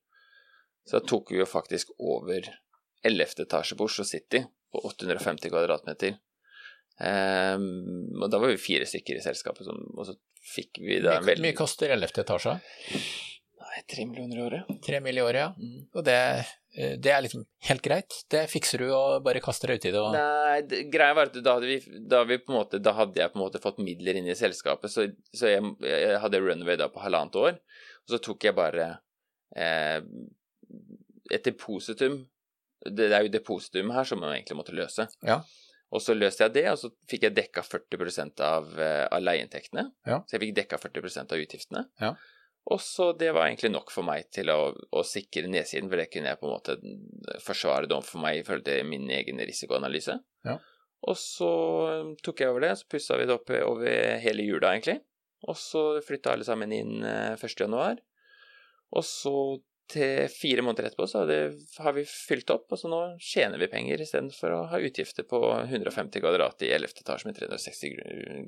Så 0.88 1.00
da 1.00 1.10
tok 1.10 1.34
vi 1.34 1.42
jo 1.42 1.50
faktisk 1.50 1.92
over 1.98 2.48
11. 3.04 3.44
etasje 3.44 3.78
på 3.78 3.90
Oslo 3.90 4.06
City 4.08 4.44
på 4.72 4.84
850 4.88 5.52
kvadratmeter. 5.52 6.18
Um, 6.98 8.16
og 8.24 8.32
da 8.34 8.40
var 8.42 8.50
vi 8.50 8.58
fire 8.58 8.88
stykker 8.90 9.20
i 9.20 9.22
selskapet, 9.22 9.68
som, 9.68 9.84
og 9.94 10.08
så 10.08 10.16
fikk 10.56 10.80
vi 10.82 10.98
da 11.04 11.20
Hvor 11.22 11.44
mye 11.44 11.58
koster 11.58 11.92
11. 11.94 12.24
etasje? 12.24 12.56
Tre 13.90 14.06
millioner 14.06 14.38
i 14.38 14.42
året. 14.42 14.70
Tre 14.86 15.00
millioner 15.04 15.20
i 15.20 15.30
året, 15.30 15.42
ja. 15.42 15.50
Mm. 15.58 15.82
Og 15.94 16.06
det, 16.08 16.16
eh, 16.78 16.94
det, 17.02 17.12
er 17.14 17.24
liksom 17.26 17.44
helt 17.70 17.84
greit? 17.86 18.18
Det 18.32 18.46
fikser 18.52 18.84
du 18.84 18.88
og 18.96 19.26
bare 19.26 19.42
kaster 19.44 19.72
deg 19.72 19.82
uti 19.82 19.92
det? 19.94 20.02
Og... 20.02 20.16
Nei, 20.16 20.62
det, 20.70 20.82
greia 20.94 21.18
var 21.18 21.32
at 21.32 21.38
da 21.44 21.58
hadde, 21.58 21.70
vi, 21.70 22.00
da, 22.10 22.24
vi 22.28 22.40
på 22.42 22.54
en 22.54 22.60
måte, 22.60 22.82
da 22.84 22.96
hadde 22.98 23.22
jeg 23.22 23.34
på 23.34 23.40
en 23.40 23.44
måte 23.44 23.62
fått 23.64 23.84
midler 23.84 24.20
inn 24.20 24.30
i 24.30 24.38
selskapet, 24.38 24.94
så, 24.94 25.06
så 25.36 25.52
jeg, 25.52 25.76
jeg, 25.86 26.18
hadde 26.24 26.42
runway 26.44 26.80
da 26.80 26.90
på 26.94 27.04
halvannet 27.04 27.38
år. 27.42 27.62
Og 28.08 28.16
så 28.16 28.22
tok 28.24 28.50
jeg 28.50 28.58
bare 28.58 28.90
eh, 29.56 30.00
et 31.34 31.44
depositum 31.44 32.22
Det 32.88 33.10
er 33.12 33.26
jo 33.26 33.32
depositum 33.34 33.92
her 33.92 34.08
som 34.08 34.22
man 34.24 34.36
egentlig 34.36 34.60
måtte 34.60 34.76
løse. 34.76 35.08
Ja. 35.28 35.42
Og 35.96 36.04
så 36.04 36.16
løste 36.18 36.44
jeg 36.44 36.56
det, 36.58 36.66
og 36.72 36.80
så 36.82 36.90
fikk 37.08 37.28
jeg 37.28 37.36
dekka 37.36 37.64
40% 37.64 38.42
av, 38.44 38.74
eh, 38.80 39.06
av 39.08 39.22
leieinntektene. 39.24 39.86
Ja. 40.08 40.20
Så 40.28 40.36
jeg 40.36 40.44
fikk 40.46 40.58
dekka 40.60 40.80
40% 40.84 41.36
av 41.36 41.44
utgiftene. 41.44 41.84
Ja. 42.04 42.16
Og 42.68 42.82
så 42.84 43.12
det 43.16 43.30
var 43.32 43.48
egentlig 43.48 43.72
nok 43.72 43.92
for 43.94 44.04
meg 44.04 44.28
til 44.36 44.52
å, 44.52 44.74
å, 44.76 45.04
sikre 45.08 45.48
nedsiden, 45.48 45.88
for 45.88 46.02
det 46.02 46.10
kunne 46.12 46.34
jeg 46.34 46.40
på 46.42 46.50
en 46.50 46.56
måte 46.58 46.76
forsvare 47.44 47.88
det 47.88 48.00
for 48.04 48.24
meg 48.24 48.50
til 48.66 48.90
min 48.90 49.08
egen 49.16 49.40
risikoanalyse. 49.40 50.18
Ja. 50.48 50.58
Og 51.08 51.16
så 51.22 51.52
tok 52.26 52.44
jeg 52.44 52.52
over 52.52 52.66
det, 52.66 52.74
så 52.80 52.90
pussa 52.92 53.20
vi 53.20 53.28
det 53.30 53.38
opp 53.38 53.54
over 53.62 54.18
hele 54.20 54.44
jula, 54.44 54.74
egentlig. 54.74 55.00
Og 55.48 55.56
så 55.60 55.84
flytta 56.04 56.34
alle 56.34 56.48
sammen 56.48 56.74
inn 56.74 56.98
1. 57.06 57.44
Eh, 57.46 57.56
januar. 57.62 58.02
Og 58.98 59.04
så 59.06 59.34
til 59.92 60.28
fire 60.32 60.64
måneder 60.66 60.90
etterpå 60.90 61.08
så 61.10 61.24
har 61.84 61.96
vi 61.96 62.04
fylt 62.08 62.50
opp, 62.52 62.66
og 62.72 62.80
så 62.80 62.90
nå 62.92 63.00
tjener 63.24 63.62
vi 63.62 63.70
penger 63.72 64.02
istedenfor 64.04 64.54
å 64.54 64.64
ha 64.72 64.80
utgifter 64.84 65.28
på 65.28 65.40
150 65.64 66.24
kvadrat 66.24 66.66
i 66.68 66.72
11. 66.76 67.04
etasje 67.04 67.30
med 67.30 67.38
360 67.40 67.94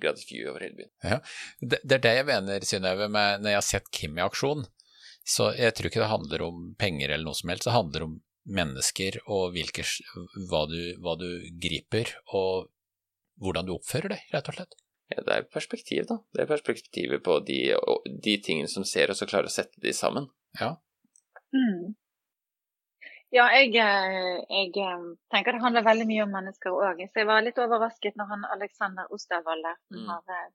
graders 0.01 0.25
view 0.29 0.49
over 0.51 0.65
hele 0.65 0.81
byen. 0.81 0.91
Ja, 1.03 1.19
det, 1.61 1.79
det, 1.83 1.99
er 1.99 2.03
det 2.05 2.15
jeg 2.17 2.27
mener, 2.31 2.67
Synnøve, 2.67 3.07
når 3.13 3.47
jeg 3.53 3.59
har 3.59 3.67
sett 3.69 3.87
Kim 3.95 4.19
i 4.19 4.25
aksjon. 4.25 4.65
Så 5.29 5.51
jeg 5.55 5.75
tror 5.77 5.89
ikke 5.89 6.01
det 6.03 6.11
handler 6.11 6.43
om 6.47 6.67
penger 6.79 7.13
eller 7.13 7.29
noe 7.29 7.37
som 7.37 7.53
helst, 7.53 7.67
det 7.69 7.75
handler 7.75 8.07
om 8.07 8.19
mennesker 8.49 9.19
og 9.29 9.53
hvilke, 9.53 9.85
hva, 10.49 10.65
du, 10.71 10.79
hva 11.03 11.15
du 11.19 11.29
griper, 11.61 12.15
og 12.33 12.69
hvordan 13.39 13.67
du 13.67 13.75
oppfører 13.77 14.15
deg, 14.15 14.27
rett 14.33 14.51
og 14.51 14.57
slett. 14.57 14.77
Ja, 15.09 15.23
det 15.25 15.35
er 15.35 15.47
perspektiv, 15.49 16.03
da. 16.09 16.19
Det 16.35 16.43
er 16.43 16.51
perspektivet 16.51 17.23
på 17.25 17.39
de, 17.45 17.61
de 18.25 18.35
tingene 18.45 18.69
som 18.69 18.85
ser, 18.85 19.09
og 19.09 19.17
så 19.17 19.27
klarer 19.29 19.49
å 19.49 19.53
sette 19.53 19.81
de 19.81 19.93
sammen. 19.95 20.27
Ja, 20.59 20.75
Mm. 21.55 21.95
Ja, 23.29 23.45
jeg, 23.53 23.75
eh, 23.77 24.39
jeg, 24.49 24.71
eh, 24.81 25.01
tenker 25.29 25.53
det 25.53 25.61
handler 25.61 25.85
veldig 25.85 26.07
mye 26.09 26.23
om 26.25 26.31
mennesker 26.33 26.73
òg. 26.73 27.03
Så 27.09 27.21
jeg 27.21 27.29
var 27.29 27.43
litt 27.45 27.59
overrasket 27.61 28.17
når 28.17 28.31
han 28.31 28.47
Alexander 28.55 29.11
Osterwalder, 29.13 29.75
som 29.91 30.01
mm. 30.01 30.07
har 30.09 30.33
eh, 30.37 30.47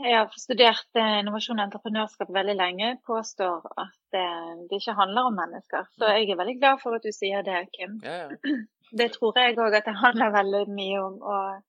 jeg 0.00 0.16
har 0.16 0.30
studert 0.40 0.96
innovasjon 0.96 1.58
og 1.58 1.66
entreprenørskap 1.66 2.30
veldig 2.32 2.54
lenge, 2.56 2.92
påstår 3.04 3.66
at 3.82 3.98
det, 4.14 4.28
det, 4.70 4.78
ikke 4.78 4.94
handler 4.96 5.26
om 5.28 5.34
mennesker. 5.36 5.90
Så 5.92 6.12
jeg 6.14 6.30
er 6.30 6.38
veldig 6.40 6.54
glad 6.56 6.78
for 6.80 6.96
at 6.96 7.04
du 7.04 7.12
sier 7.12 7.44
det, 7.44 7.58
Kim. 7.74 7.98
Ja, 8.06 8.22
ja. 8.30 8.54
Det 9.00 9.06
tror 9.14 9.36
jeg 9.38 9.54
òg 9.54 9.74
at 9.78 9.86
det 9.86 9.92
handler 10.00 10.32
veldig 10.34 10.62
mye 10.74 10.96
om. 10.98 11.20
Og, 11.22 11.60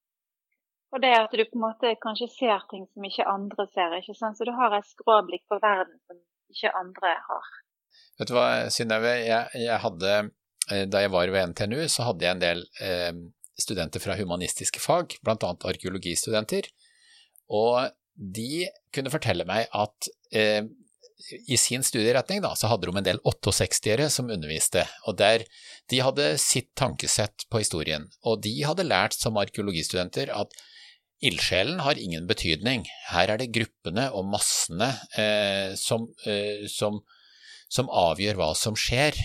og, 0.90 1.02
det 1.04 1.12
at 1.20 1.36
du 1.38 1.44
på 1.44 1.60
en 1.60 1.66
måte 1.68 1.92
kanskje 2.02 2.32
ser 2.34 2.64
ting 2.72 2.88
som 2.88 3.06
ikke 3.06 3.28
andre 3.30 3.68
ser. 3.76 3.94
ikke 4.00 4.16
sant? 4.18 4.40
Så 4.40 4.48
du 4.48 4.56
har 4.58 4.74
et 4.74 4.88
skråblikk 4.90 5.44
på 5.52 5.60
verden 5.62 6.00
som 6.08 6.18
ikke 6.50 6.72
andre 6.80 7.12
har. 7.28 7.52
Vet 8.19 8.30
du 8.30 8.36
hva, 8.38 8.47
Synnøve, 8.73 9.15
jeg, 9.25 9.63
jeg, 9.63 9.77
hadde 9.84 10.12
eh, 10.69 10.84
Da 10.91 11.04
jeg 11.04 11.13
var 11.13 11.32
ved 11.34 11.54
NTNU, 11.54 11.86
så 11.89 12.10
hadde 12.10 12.27
jeg 12.27 12.38
en 12.38 12.43
del 12.43 12.65
eh, 12.84 13.13
studenter 13.62 14.04
fra 14.04 14.17
humanistiske 14.19 14.82
fag, 14.82 15.17
bl.a. 15.25 15.56
arkeologistudenter. 15.71 16.69
Og 17.51 17.91
de 18.15 18.67
kunne 18.93 19.12
fortelle 19.13 19.47
meg 19.49 19.67
at 19.73 20.12
eh, 20.36 20.63
i 21.47 21.58
sin 21.60 21.84
studieretning 21.86 22.41
da, 22.43 22.54
så 22.58 22.69
hadde 22.71 22.89
de 22.89 22.97
en 22.97 23.06
del 23.06 23.21
68-ere 23.27 24.08
som 24.13 24.32
underviste, 24.34 24.84
og 25.06 25.19
der 25.19 25.45
de 25.91 26.01
hadde 26.01 26.34
sitt 26.41 26.71
tankesett 26.77 27.45
på 27.51 27.62
historien. 27.62 28.08
Og 28.25 28.41
de 28.45 28.54
hadde 28.65 28.88
lært 28.88 29.17
som 29.17 29.38
arkeologistudenter 29.41 30.32
at 30.34 30.56
ildsjelen 31.21 31.82
har 31.86 31.99
ingen 32.01 32.27
betydning. 32.30 32.88
Her 33.12 33.34
er 33.34 33.41
det 33.41 33.51
gruppene 33.54 34.08
og 34.17 34.30
massene 34.32 34.89
eh, 35.19 35.77
som, 35.77 36.08
eh, 36.25 36.65
som 36.71 37.01
som 37.71 37.88
avgjør 37.88 38.36
hva 38.39 38.49
som 38.57 38.75
skjer. 38.75 39.15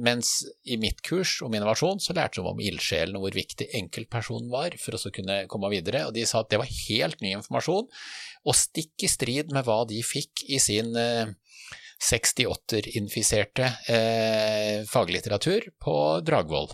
Mens 0.00 0.42
i 0.68 0.76
mitt 0.80 1.00
kurs 1.04 1.38
om 1.44 1.54
innovasjon 1.56 2.02
så 2.04 2.16
lærte 2.16 2.42
de 2.42 2.50
om 2.50 2.60
ildsjelen 2.60 3.16
og 3.16 3.24
hvor 3.24 3.38
viktig 3.38 3.70
enkeltpersonen 3.80 4.50
var 4.52 4.76
for 4.80 4.98
å 4.98 5.12
kunne 5.14 5.44
komme 5.50 5.72
videre, 5.72 6.04
og 6.08 6.12
de 6.16 6.26
sa 6.28 6.42
at 6.42 6.52
det 6.52 6.60
var 6.60 6.68
helt 6.68 7.24
ny 7.24 7.32
informasjon, 7.38 7.88
og 8.44 8.58
stikk 8.60 9.06
i 9.06 9.10
strid 9.10 9.54
med 9.56 9.64
hva 9.64 9.82
de 9.88 10.02
fikk 10.04 10.44
i 10.52 10.60
sin 10.60 10.92
eh, 11.00 11.32
68-infiserte 12.04 13.70
eh, 13.88 14.84
faglitteratur 14.90 15.70
på 15.80 15.96
Dragvoll. 16.26 16.72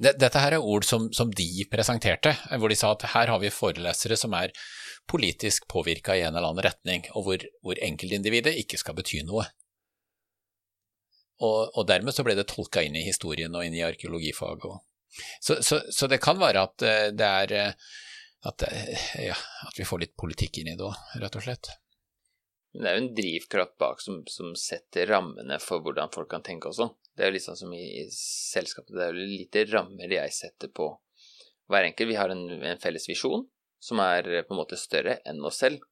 Dette 0.00 0.40
her 0.40 0.56
er 0.56 0.64
ord 0.64 0.86
som, 0.88 1.10
som, 1.12 1.28
de 1.28 1.66
presenterte, 1.68 2.32
hvor 2.56 2.72
de 2.72 2.76
sa 2.78 2.94
at 2.94 3.04
her 3.12 3.32
har 3.32 3.40
vi 3.42 3.52
forelesere 3.52 4.16
som 4.16 4.32
er 4.36 4.52
politisk 5.10 5.66
påvirka 5.68 6.16
i 6.16 6.22
en 6.24 6.36
eller 6.36 6.52
annen 6.52 6.64
retning, 6.64 7.04
og 7.12 7.26
hvor, 7.26 7.44
hvor 7.64 7.80
enkeltindividet 7.84 8.54
ikke 8.62 8.80
skal 8.80 8.96
bety 8.96 9.20
noe. 9.28 9.44
Og, 11.40 11.72
og, 11.72 11.86
dermed 11.88 12.12
så 12.12 12.24
ble 12.26 12.36
det 12.36 12.48
tolka 12.50 12.82
inn 12.84 12.98
i 13.00 13.06
historien 13.06 13.54
og 13.56 13.64
inn 13.64 13.76
i 13.78 13.84
arkeologifaget. 13.84 14.82
Så, 15.40 15.62
så, 15.64 15.80
så, 15.88 16.08
det 16.10 16.20
kan 16.22 16.38
være 16.40 16.64
at 16.68 16.84
eh, 16.86 17.06
det 17.16 17.28
er 17.28 17.54
eh, 17.56 17.92
at, 18.46 18.64
ja, 19.20 19.36
at 19.68 19.78
vi 19.78 19.84
får 19.84 20.04
litt 20.04 20.16
politikk 20.20 20.60
inn 20.60 20.72
i 20.72 20.76
det 20.78 20.86
òg, 20.86 20.96
rett 21.20 21.36
og 21.36 21.44
slett. 21.44 21.72
Men 22.72 22.82
det 22.82 22.90
er 22.90 22.96
jo 22.96 23.02
en 23.02 23.14
drivkraft 23.18 23.76
bak 23.82 24.02
som, 24.04 24.20
som, 24.30 24.52
setter 24.56 25.10
rammene 25.10 25.58
for 25.60 25.82
hvordan 25.84 26.12
folk 26.14 26.30
kan 26.30 26.44
tenke 26.46 26.70
også. 26.70 26.86
Det 27.16 27.24
er 27.24 27.32
jo 27.32 27.36
litt 27.36 27.44
sånn 27.44 27.58
som 27.58 27.72
i, 27.74 27.82
i 28.00 28.04
selskapet, 28.14 28.94
det 28.94 29.06
er 29.06 29.16
jo 29.16 29.30
lite 29.32 29.64
rammer 29.72 30.14
jeg 30.14 30.36
setter 30.36 30.70
på 30.72 30.92
hver 31.70 31.88
enkelt. 31.88 32.12
Vi 32.12 32.18
har 32.20 32.32
en, 32.32 32.44
en 32.70 32.82
felles 32.82 33.08
visjon 33.10 33.44
som 33.80 34.00
er 34.04 34.44
på 34.46 34.54
en 34.54 34.60
måte 34.60 34.78
større 34.78 35.18
enn 35.28 35.42
oss 35.44 35.60
selv. 35.64 35.82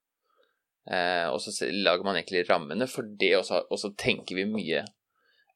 Eh, 0.88 1.26
og 1.28 1.40
så 1.42 1.52
lager 1.72 2.06
man 2.06 2.16
egentlig 2.16 2.46
rammene 2.48 2.88
for 2.88 3.08
det, 3.20 3.34
og 3.40 3.76
så 3.80 3.92
tenker 3.98 4.38
vi 4.38 4.46
mye 4.48 4.86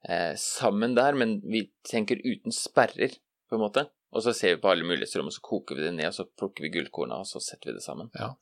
eh, 0.08 0.32
sammen 0.38 0.96
der, 0.98 1.16
men 1.18 1.40
vi 1.46 1.66
tenker 1.88 2.20
uten 2.24 2.54
sperrer, 2.54 3.18
på 3.48 3.58
en 3.58 3.64
måte. 3.66 3.86
Og 4.12 4.24
så 4.24 4.32
ser 4.36 4.56
vi 4.56 4.62
på 4.62 4.70
alle 4.72 4.86
mulighetsrom, 4.86 5.28
og 5.28 5.34
så 5.34 5.42
koker 5.44 5.78
vi 5.78 5.86
det 5.86 5.92
ned, 5.96 6.10
og 6.10 6.16
så 6.16 6.26
plukker 6.38 6.66
vi 6.66 6.72
gullkorna, 6.74 7.22
og 7.22 7.28
så 7.28 7.40
setter 7.40 7.70
vi 7.70 7.76
det 7.78 7.84
sammen. 7.84 8.10
Ja. 8.18 8.34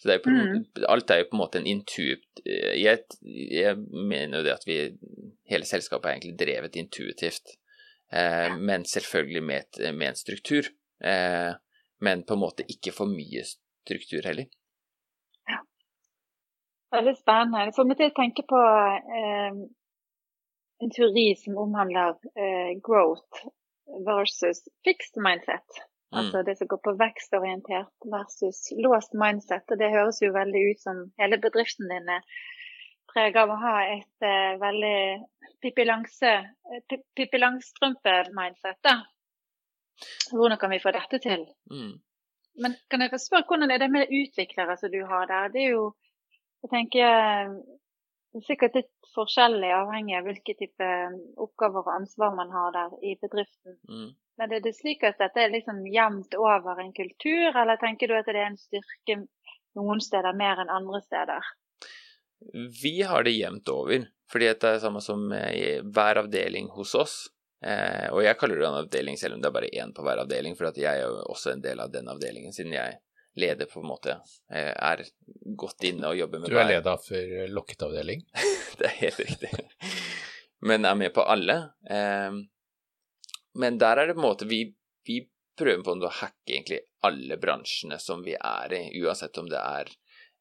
Så 0.00 0.10
er 0.10 0.22
på, 0.22 0.30
mm. 0.30 0.64
alt 0.90 1.10
er 1.10 1.22
jo 1.22 1.28
på 1.30 1.36
en 1.36 1.40
måte 1.40 1.60
en 1.60 1.68
intuit 1.70 2.42
eh, 2.42 2.74
jeg, 2.76 3.04
jeg, 3.22 3.78
mener 3.94 4.40
jo 4.40 4.44
det 4.44 4.52
at 4.52 4.66
vi 4.68 4.74
Hele 5.48 5.64
selskapet 5.64 6.08
er 6.10 6.16
egentlig 6.16 6.38
drevet 6.40 6.76
intuitivt, 6.80 7.54
eh, 8.12 8.56
men 8.56 8.84
selvfølgelig 8.88 9.42
med, 9.44 9.64
et, 9.64 9.94
med 9.94 10.10
en 10.10 10.18
struktur. 10.18 10.68
Eh, 11.04 11.52
men 12.04 12.24
på 12.24 12.36
en 12.36 12.40
måte 12.40 12.66
ikke 12.68 12.94
for 12.96 13.10
mye 13.12 13.44
struktur 13.48 14.24
heller. 14.24 14.48
Ja. 15.48 15.60
Veldig 16.96 17.14
spennende. 17.20 17.66
Det 17.68 17.76
får 17.76 17.88
meg 17.90 18.00
til 18.00 18.12
å 18.12 18.16
tenke 18.16 18.46
på 18.48 18.60
eh, 19.20 19.60
en 20.84 20.92
teori 20.92 21.32
som 21.40 21.58
omhandler 21.58 22.16
eh, 22.36 22.72
growth 22.84 23.46
versus 24.06 24.64
fixed 24.84 25.22
mindset. 25.26 25.80
Mm. 26.12 26.18
Altså 26.18 26.42
det 26.46 26.56
som 26.58 26.68
går 26.68 26.80
på 26.84 26.96
vekstorientert 27.00 28.08
versus 28.16 28.68
låst 28.76 29.16
mindset. 29.24 29.64
Og 29.70 29.80
det 29.80 29.92
høres 29.94 30.20
jo 30.22 30.32
veldig 30.34 30.64
ut 30.70 30.82
som 30.82 31.00
hele 31.20 31.40
bedriften 31.42 31.88
din 31.90 32.12
er 32.16 32.22
preget 33.14 33.40
av 33.40 33.52
å 33.54 33.60
ha 33.62 33.76
et 33.94 34.26
eh, 34.28 34.54
veldig 34.60 34.98
Pippi 35.64 35.86
eh, 35.88 37.40
Langstrømpe-mindset. 37.40 38.80
da. 38.84 38.98
Hvordan 40.32 40.58
kan 40.58 40.72
vi 40.74 40.82
få 40.82 40.92
dette 40.92 41.20
til? 41.22 41.46
Mm. 41.70 41.94
Men 42.62 42.74
kan 42.90 43.02
jeg 43.02 43.20
spørre 43.22 43.48
hvordan 43.48 43.70
er 43.70 43.80
det 43.82 43.90
med 43.90 44.12
utviklere 44.12 44.76
som 44.78 44.92
du 44.92 45.00
har 45.08 45.26
der? 45.30 45.52
Det 45.54 45.62
er 45.64 45.76
jo 45.78 45.86
jeg 46.64 46.70
tenker 46.72 47.04
er 47.04 47.50
sikkert 48.42 48.74
litt 48.74 49.10
forskjellig 49.14 49.70
avhengig 49.76 50.16
av 50.18 50.26
hvilke 50.26 50.56
type 50.58 50.90
oppgaver 51.40 51.84
og 51.84 51.92
ansvar 51.94 52.34
man 52.34 52.50
har 52.50 52.72
der 52.74 52.96
i 53.06 53.14
bedriften. 53.20 53.76
Mm. 53.88 54.08
Men 54.40 54.54
er 54.56 54.64
det 54.64 54.74
slik 54.74 55.04
at 55.06 55.20
dette 55.22 55.44
er 55.44 55.52
liksom 55.52 55.84
jevnt 55.86 56.34
over 56.34 56.80
en 56.82 56.90
kultur, 56.96 57.54
eller 57.54 57.78
tenker 57.78 58.10
du 58.10 58.16
at 58.18 58.26
det 58.26 58.40
er 58.40 58.48
en 58.48 58.58
styrke 58.58 59.20
noen 59.78 60.02
steder 60.02 60.34
mer 60.38 60.62
enn 60.62 60.72
andre 60.72 61.00
steder? 61.04 61.52
Vi 62.82 62.96
har 63.06 63.24
det 63.24 63.36
jevnt 63.36 63.70
over, 63.72 64.08
fordi 64.30 64.50
det 64.50 64.56
er 64.58 64.76
det 64.76 64.82
samme 64.82 65.02
som 65.04 65.30
i 65.32 65.78
hver 65.84 66.24
avdeling 66.24 66.68
hos 66.74 66.94
oss. 66.98 67.16
Eh, 67.64 68.10
og 68.12 68.20
jeg 68.26 68.36
kaller 68.36 68.60
det 68.60 68.66
en 68.68 68.82
avdeling 68.82 69.16
selv 69.16 69.38
om 69.38 69.40
det 69.40 69.48
er 69.48 69.56
bare 69.56 69.72
én 69.72 69.94
på 69.94 70.04
hver 70.04 70.20
avdeling, 70.26 70.56
for 70.58 70.68
jeg 70.74 70.90
er 70.90 71.06
jo 71.06 71.22
også 71.32 71.54
en 71.54 71.62
del 71.64 71.80
av 71.80 71.92
den 71.94 72.10
avdelingen, 72.12 72.52
siden 72.52 72.74
jeg 72.76 72.98
leder 73.36 73.66
på 73.66 73.80
en 73.80 73.88
måte 73.88 74.16
eh, 74.52 74.70
er 74.72 75.02
godt 75.58 75.84
inne 75.88 76.12
og 76.12 76.18
jobber 76.18 76.42
med 76.42 76.52
Du 76.52 76.58
er 76.58 76.70
leder 76.70 77.00
for 77.02 77.50
lokket 77.50 77.86
avdeling? 77.86 78.24
det 78.78 78.88
er 78.88 78.98
helt 79.00 79.22
riktig. 79.22 79.50
Men 80.64 80.86
er 80.88 80.96
med 80.98 81.12
på 81.14 81.24
alle. 81.28 81.56
Ehm, 81.90 82.44
men 83.60 83.78
der 83.78 84.00
er 84.00 84.08
det 84.08 84.16
på 84.16 84.22
en 84.22 84.28
måte 84.28 84.48
vi, 84.48 84.62
vi 85.06 85.20
prøver 85.58 85.82
på 85.84 85.96
å 85.98 86.14
hacke 86.22 86.54
egentlig 86.56 86.80
alle 87.04 87.36
bransjene 87.40 87.98
som 88.02 88.24
vi 88.24 88.36
er 88.38 88.74
i, 88.74 88.84
uansett 89.02 89.38
om 89.38 89.50
det 89.50 89.60
er 89.60 89.90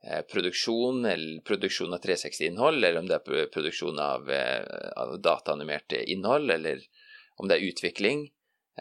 eh, 0.05 0.21
produksjon 0.29 1.03
eller 1.05 1.41
produksjon 1.45 1.93
av 1.93 2.01
360-innhold, 2.05 2.79
eller 2.79 3.01
om 3.01 3.09
det 3.09 3.19
er 3.19 3.49
produksjon 3.53 3.99
av, 3.99 4.29
eh, 4.31 4.61
av 5.01 5.17
dataanimert 5.21 5.97
innhold, 6.05 6.53
eller 6.55 6.85
om 7.41 7.49
det 7.49 7.57
er 7.57 7.67
utvikling. 7.67 8.27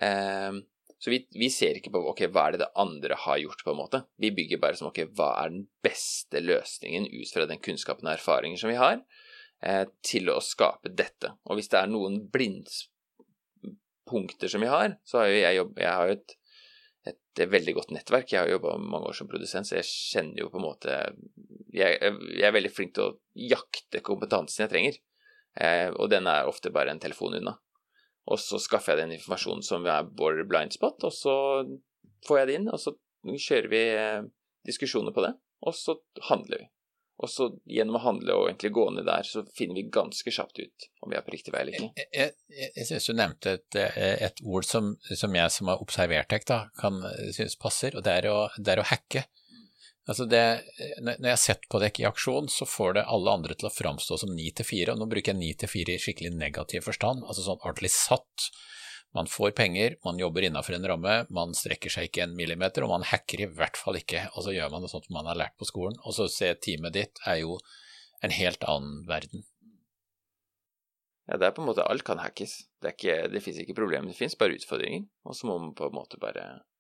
Um, 0.01 0.63
så 1.03 1.11
vi, 1.11 1.19
vi, 1.35 1.49
ser 1.51 1.75
ikke 1.75 1.91
på 1.91 1.99
ok, 2.13 2.21
hva 2.31 2.45
er 2.47 2.55
det 2.55 2.63
det 2.63 2.79
andre 2.79 3.17
har 3.25 3.41
gjort, 3.43 3.59
på 3.67 3.73
en 3.73 3.81
måte. 3.81 3.99
Vi 4.23 4.29
bygger 4.37 4.61
bare 4.63 4.77
som 4.79 4.87
ok, 4.87 5.01
hva 5.19 5.35
er 5.41 5.51
den 5.51 5.65
beste 5.83 6.39
løsningen 6.39 7.11
ut 7.11 7.27
fra 7.35 7.43
den 7.51 7.59
kunnskapen 7.65 8.07
og 8.07 8.15
erfaringer 8.15 8.55
som 8.61 8.71
vi 8.71 8.79
har, 8.79 9.03
eh, 9.67 9.85
til 10.07 10.31
å 10.31 10.39
skape 10.39 10.95
dette. 10.95 11.35
Og 11.51 11.59
hvis 11.59 11.67
det 11.73 11.79
er 11.81 11.91
noen 11.91 12.31
blindpunkter 12.31 14.49
som 14.53 14.63
vi 14.63 14.71
har, 14.71 14.95
så 15.03 15.19
har 15.19 15.27
jo 15.33 15.41
jeg 15.41 15.59
jobb, 15.59 15.75
jeg 15.83 15.91
har 15.91 16.07
jo 16.07 16.15
et, 16.21 16.31
et, 17.11 17.19
et 17.35 17.51
veldig 17.57 17.75
godt 17.81 17.91
nettverk. 17.99 18.31
Jeg 18.31 18.41
har 18.45 18.55
jobba 18.55 18.79
mange 18.79 19.11
år 19.11 19.19
som 19.19 19.27
produsent, 19.35 19.67
så 19.67 19.75
jeg 19.81 19.91
kjenner 19.91 20.39
jo 20.45 20.55
på 20.55 20.63
en 20.63 20.69
måte 20.69 20.91
Jeg, 21.73 21.99
jeg 21.99 22.47
er 22.47 22.55
veldig 22.55 22.71
flink 22.71 22.95
til 22.95 23.09
å 23.09 23.19
jakte 23.33 24.05
kompetansen 24.07 24.69
jeg 24.69 24.71
trenger, 24.71 25.03
eh, 25.59 25.91
og 25.99 26.15
den 26.15 26.31
er 26.31 26.47
ofte 26.47 26.71
bare 26.71 26.95
en 26.95 27.03
telefon 27.03 27.35
unna. 27.43 27.59
Og 28.31 28.39
så 28.39 28.61
skaffer 28.63 28.95
jeg 28.95 29.07
den 29.07 29.17
informasjonen 29.17 29.65
som 29.67 29.87
er 29.91 30.07
vår 30.19 30.45
blind 30.51 30.75
spot, 30.77 31.03
og 31.09 31.15
så 31.15 31.35
får 32.29 32.39
jeg 32.39 32.49
det 32.49 32.59
inn, 32.61 32.69
og 32.71 32.79
så 32.79 32.95
kjører 33.27 33.73
vi 33.73 33.83
eh, 33.97 34.21
diskusjoner 34.67 35.15
på 35.15 35.25
det, 35.25 35.33
og 35.67 35.75
så 35.75 35.97
handler 36.29 36.63
vi. 36.63 36.69
Og 37.23 37.31
så 37.31 37.49
gjennom 37.71 37.99
å 37.99 38.03
handle 38.03 38.35
og 38.35 38.49
egentlig 38.49 38.73
gå 38.75 38.85
ned 38.95 39.07
der, 39.07 39.27
så 39.27 39.45
finner 39.55 39.79
vi 39.79 39.85
ganske 39.95 40.33
kjapt 40.33 40.59
ut 40.59 40.87
om 41.05 41.13
vi 41.13 41.19
er 41.19 41.23
på 41.27 41.35
riktig 41.35 41.53
vei 41.55 41.61
eller 41.63 41.77
ikke. 41.77 42.07
Jeg, 42.17 42.87
synes 42.89 43.07
du 43.07 43.15
nevnte 43.15 43.53
et, 43.59 43.79
et 44.27 44.43
ord 44.43 44.67
som, 44.67 44.95
som, 45.07 45.37
jeg 45.39 45.55
som 45.55 45.71
har 45.71 45.85
observert 45.85 46.33
deg, 46.33 46.47
da, 46.49 46.65
kan 46.81 46.99
synes 47.35 47.59
passer, 47.63 47.95
og 47.99 48.07
det 48.07 48.17
er 48.23 48.31
å, 48.33 48.41
det 48.59 48.75
er 48.75 48.83
å 48.83 48.89
hacke. 48.91 49.27
Altså 50.11 50.25
det, 50.27 50.43
når 50.99 51.21
jeg 51.21 51.31
har 51.31 51.39
sett 51.39 51.67
på 51.71 51.79
dekk 51.79 52.01
i 52.03 52.09
aksjon, 52.09 52.49
så 52.51 52.67
får 52.67 52.97
det 52.97 53.05
alle 53.15 53.35
andre 53.39 53.55
til 53.55 53.69
å 53.69 53.75
framstå 53.75 54.19
som 54.19 54.33
ni 54.35 54.49
til 54.51 54.67
fire, 54.67 54.95
og 54.95 54.99
nå 54.99 55.07
bruker 55.11 55.31
jeg 55.31 55.39
ni 55.39 55.53
til 55.55 55.71
fire 55.71 55.95
i 55.95 56.03
skikkelig 56.03 56.33
negativ 56.35 56.89
forstand, 56.89 57.23
altså 57.23 57.45
sånn 57.47 57.61
ordentlig 57.63 57.93
satt. 57.95 58.49
Man 59.15 59.31
får 59.31 59.53
penger, 59.55 59.95
man 60.03 60.19
jobber 60.19 60.43
innafor 60.49 60.75
en 60.75 60.89
ramme, 60.89 61.15
man 61.31 61.55
strekker 61.55 61.93
seg 61.93 62.09
ikke 62.09 62.25
en 62.25 62.35
millimeter, 62.35 62.83
og 62.83 62.91
man 62.97 63.07
hacker 63.07 63.45
i 63.45 63.49
hvert 63.53 63.79
fall 63.79 64.01
ikke, 64.01 64.25
og 64.33 64.49
så 64.49 64.57
gjør 64.57 64.73
man 64.73 64.83
det 64.83 64.91
sånn 64.91 65.05
som 65.07 65.19
man 65.21 65.31
har 65.31 65.39
lært 65.39 65.55
på 65.61 65.69
skolen, 65.71 66.01
og 66.03 66.17
så 66.17 66.27
ser 66.33 66.59
teamet 66.59 66.97
ditt 66.97 67.23
er 67.29 67.39
jo 67.45 67.61
en 68.27 68.35
helt 68.35 68.67
annen 68.67 69.05
verden. 69.07 69.47
Ja, 71.31 71.39
det 71.39 71.47
er 71.47 71.55
på 71.55 71.63
en 71.63 71.69
måte 71.69 71.85
Alt 71.87 72.03
kan 72.03 72.19
hackes. 72.19 72.57
Det, 72.83 72.97
ikke, 72.97 73.29
det 73.31 73.45
fins 73.45 73.61
ikke 73.63 73.79
problemer, 73.79 74.11
det 74.11 74.19
fins 74.19 74.35
bare 74.39 74.59
utfordringer, 74.59 75.07
og 75.23 75.39
så 75.39 75.47
må 75.47 75.61
man 75.63 75.77
på 75.79 75.87
en 75.87 75.95
måte 75.95 76.19
bare 76.19 76.49
Eh, 76.51 76.72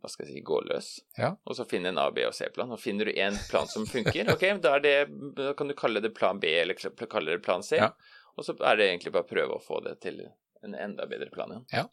hva 0.00 0.08
skal 0.08 0.26
jeg 0.26 0.34
si, 0.34 0.42
gå 0.44 0.60
løs. 0.68 0.90
Ja. 1.18 1.34
Og 1.44 1.56
så 1.56 1.66
finne 1.68 1.92
en 1.92 2.00
A, 2.00 2.08
B 2.14 2.24
og 2.28 2.34
C-plan. 2.36 2.72
Og 2.72 2.80
finner 2.80 3.08
du 3.08 3.12
én 3.12 3.36
plan 3.50 3.68
som 3.68 3.86
funker, 3.88 4.32
ok, 4.34 4.46
da, 4.64 4.76
det, 4.82 4.94
da, 5.36 5.52
kan 5.58 5.70
du 5.70 5.76
kalle 5.78 6.02
det 6.04 6.14
plan 6.16 6.40
B 6.40 6.52
eller 6.62 6.78
kalle 7.06 7.36
det 7.36 7.44
plan 7.44 7.64
C. 7.66 7.78
Ja. 7.80 7.92
Og 8.36 8.46
så 8.46 8.54
er 8.56 8.78
det 8.78 8.88
egentlig 8.88 9.12
bare 9.16 9.26
å 9.26 9.30
prøve 9.30 9.58
å 9.58 9.64
få 9.64 9.82
det 9.84 9.98
til 10.04 10.22
en 10.64 10.76
enda 10.76 11.06
bedre 11.08 11.30
plan 11.32 11.52
igjen. 11.52 11.66
Ja. 11.72 11.86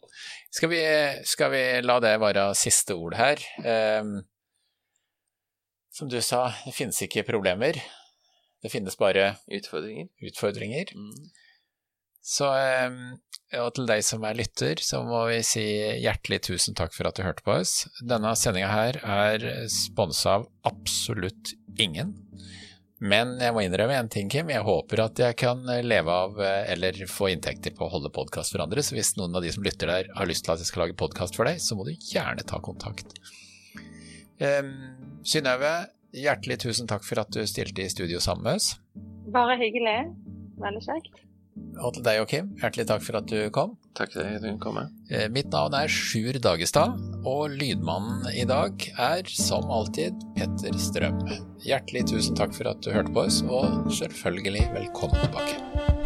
Skal 0.52 0.72
vi, 0.72 0.80
skal 1.28 1.52
vi 1.52 1.62
la 1.84 1.98
det 2.04 2.16
være 2.20 2.50
siste 2.58 2.96
ord 2.96 3.16
her? 3.18 3.40
Um, 3.64 4.18
som 5.94 6.10
du 6.12 6.20
sa, 6.22 6.46
det 6.66 6.76
finnes 6.76 7.00
ikke 7.04 7.26
problemer. 7.26 7.80
Det 8.62 8.70
finnes 8.72 8.96
bare 8.98 9.32
Utfordringer. 9.54 10.08
Utfordringer. 10.28 10.92
Mm. 10.94 11.28
Så 12.28 12.48
ehm, 12.52 13.16
og 13.56 13.70
til 13.76 13.86
deg 13.88 14.02
som 14.04 14.24
er 14.28 14.36
lytter, 14.36 14.80
så 14.84 15.00
må 15.06 15.22
vi 15.30 15.38
si 15.46 15.64
hjertelig 16.02 16.42
tusen 16.50 16.76
takk 16.76 16.92
for 16.92 17.08
at 17.08 17.16
du 17.16 17.24
hørte 17.24 17.44
på 17.46 17.54
oss. 17.62 17.86
Denne 18.04 18.34
sendinga 18.36 18.68
her 18.68 19.00
er 19.00 19.46
sponsa 19.72 20.38
av 20.38 20.48
absolutt 20.68 21.54
ingen. 21.80 22.12
Men 22.98 23.36
jeg 23.38 23.54
må 23.54 23.62
innrømme 23.62 23.94
en 23.94 24.10
ting, 24.10 24.26
Kim. 24.30 24.48
Jeg 24.50 24.66
håper 24.66 25.04
at 25.04 25.20
jeg 25.22 25.36
kan 25.38 25.62
leve 25.86 26.10
av 26.10 26.40
eller 26.42 26.98
få 27.06 27.30
inntekter 27.30 27.76
på 27.78 27.86
å 27.86 27.92
holde 27.92 28.10
podkast 28.14 28.52
for 28.52 28.64
andre. 28.64 28.82
Så 28.82 28.96
hvis 28.96 29.14
noen 29.16 29.36
av 29.38 29.44
de 29.44 29.52
som 29.54 29.62
lytter 29.64 29.90
der 29.92 30.10
har 30.18 30.28
lyst 30.28 30.44
til 30.46 30.56
at 30.56 30.64
jeg 30.64 30.70
skal 30.72 30.84
lage 30.84 30.98
podkast 30.98 31.38
for 31.38 31.46
deg, 31.46 31.62
så 31.62 31.78
må 31.78 31.86
du 31.86 31.94
gjerne 31.94 32.42
ta 32.42 32.58
kontakt. 32.64 33.14
Um, 34.42 34.74
Synnøve, 35.26 35.72
hjertelig 36.14 36.58
tusen 36.66 36.90
takk 36.90 37.06
for 37.06 37.22
at 37.22 37.30
du 37.34 37.40
stilte 37.46 37.86
i 37.86 37.92
studio 37.92 38.20
sammen 38.22 38.48
med 38.48 38.58
oss. 38.58 38.74
Bare 39.30 39.56
hyggelig. 39.62 40.00
Veldig 40.58 40.84
kjekt. 40.90 41.27
Og 41.78 41.94
til 41.94 42.02
deg, 42.02 42.22
og 42.22 42.30
Kim, 42.30 42.48
hjertelig 42.58 42.88
takk 42.90 43.04
for 43.06 43.20
at 43.20 43.28
du 43.30 43.36
kom. 43.54 43.76
Takk 43.98 44.12
for 44.14 44.26
at 44.26 44.42
du 44.42 44.50
kom. 44.62 44.80
Eh, 45.10 45.28
mitt 45.34 45.50
navn 45.54 45.76
er 45.78 45.92
Sjur 45.92 46.38
Dagestad, 46.42 46.98
og 47.22 47.54
lydmannen 47.54 48.26
i 48.34 48.46
dag 48.48 48.88
er 48.98 49.30
som 49.30 49.70
alltid 49.70 50.18
Petter 50.38 50.78
Strøm. 50.78 51.22
Hjertelig 51.66 52.08
tusen 52.10 52.38
takk 52.38 52.56
for 52.56 52.70
at 52.72 52.82
du 52.82 52.90
hørte 52.94 53.14
på 53.14 53.26
oss, 53.28 53.42
og 53.46 53.92
selvfølgelig 54.00 54.66
velkommen 54.74 55.22
tilbake. 55.26 55.97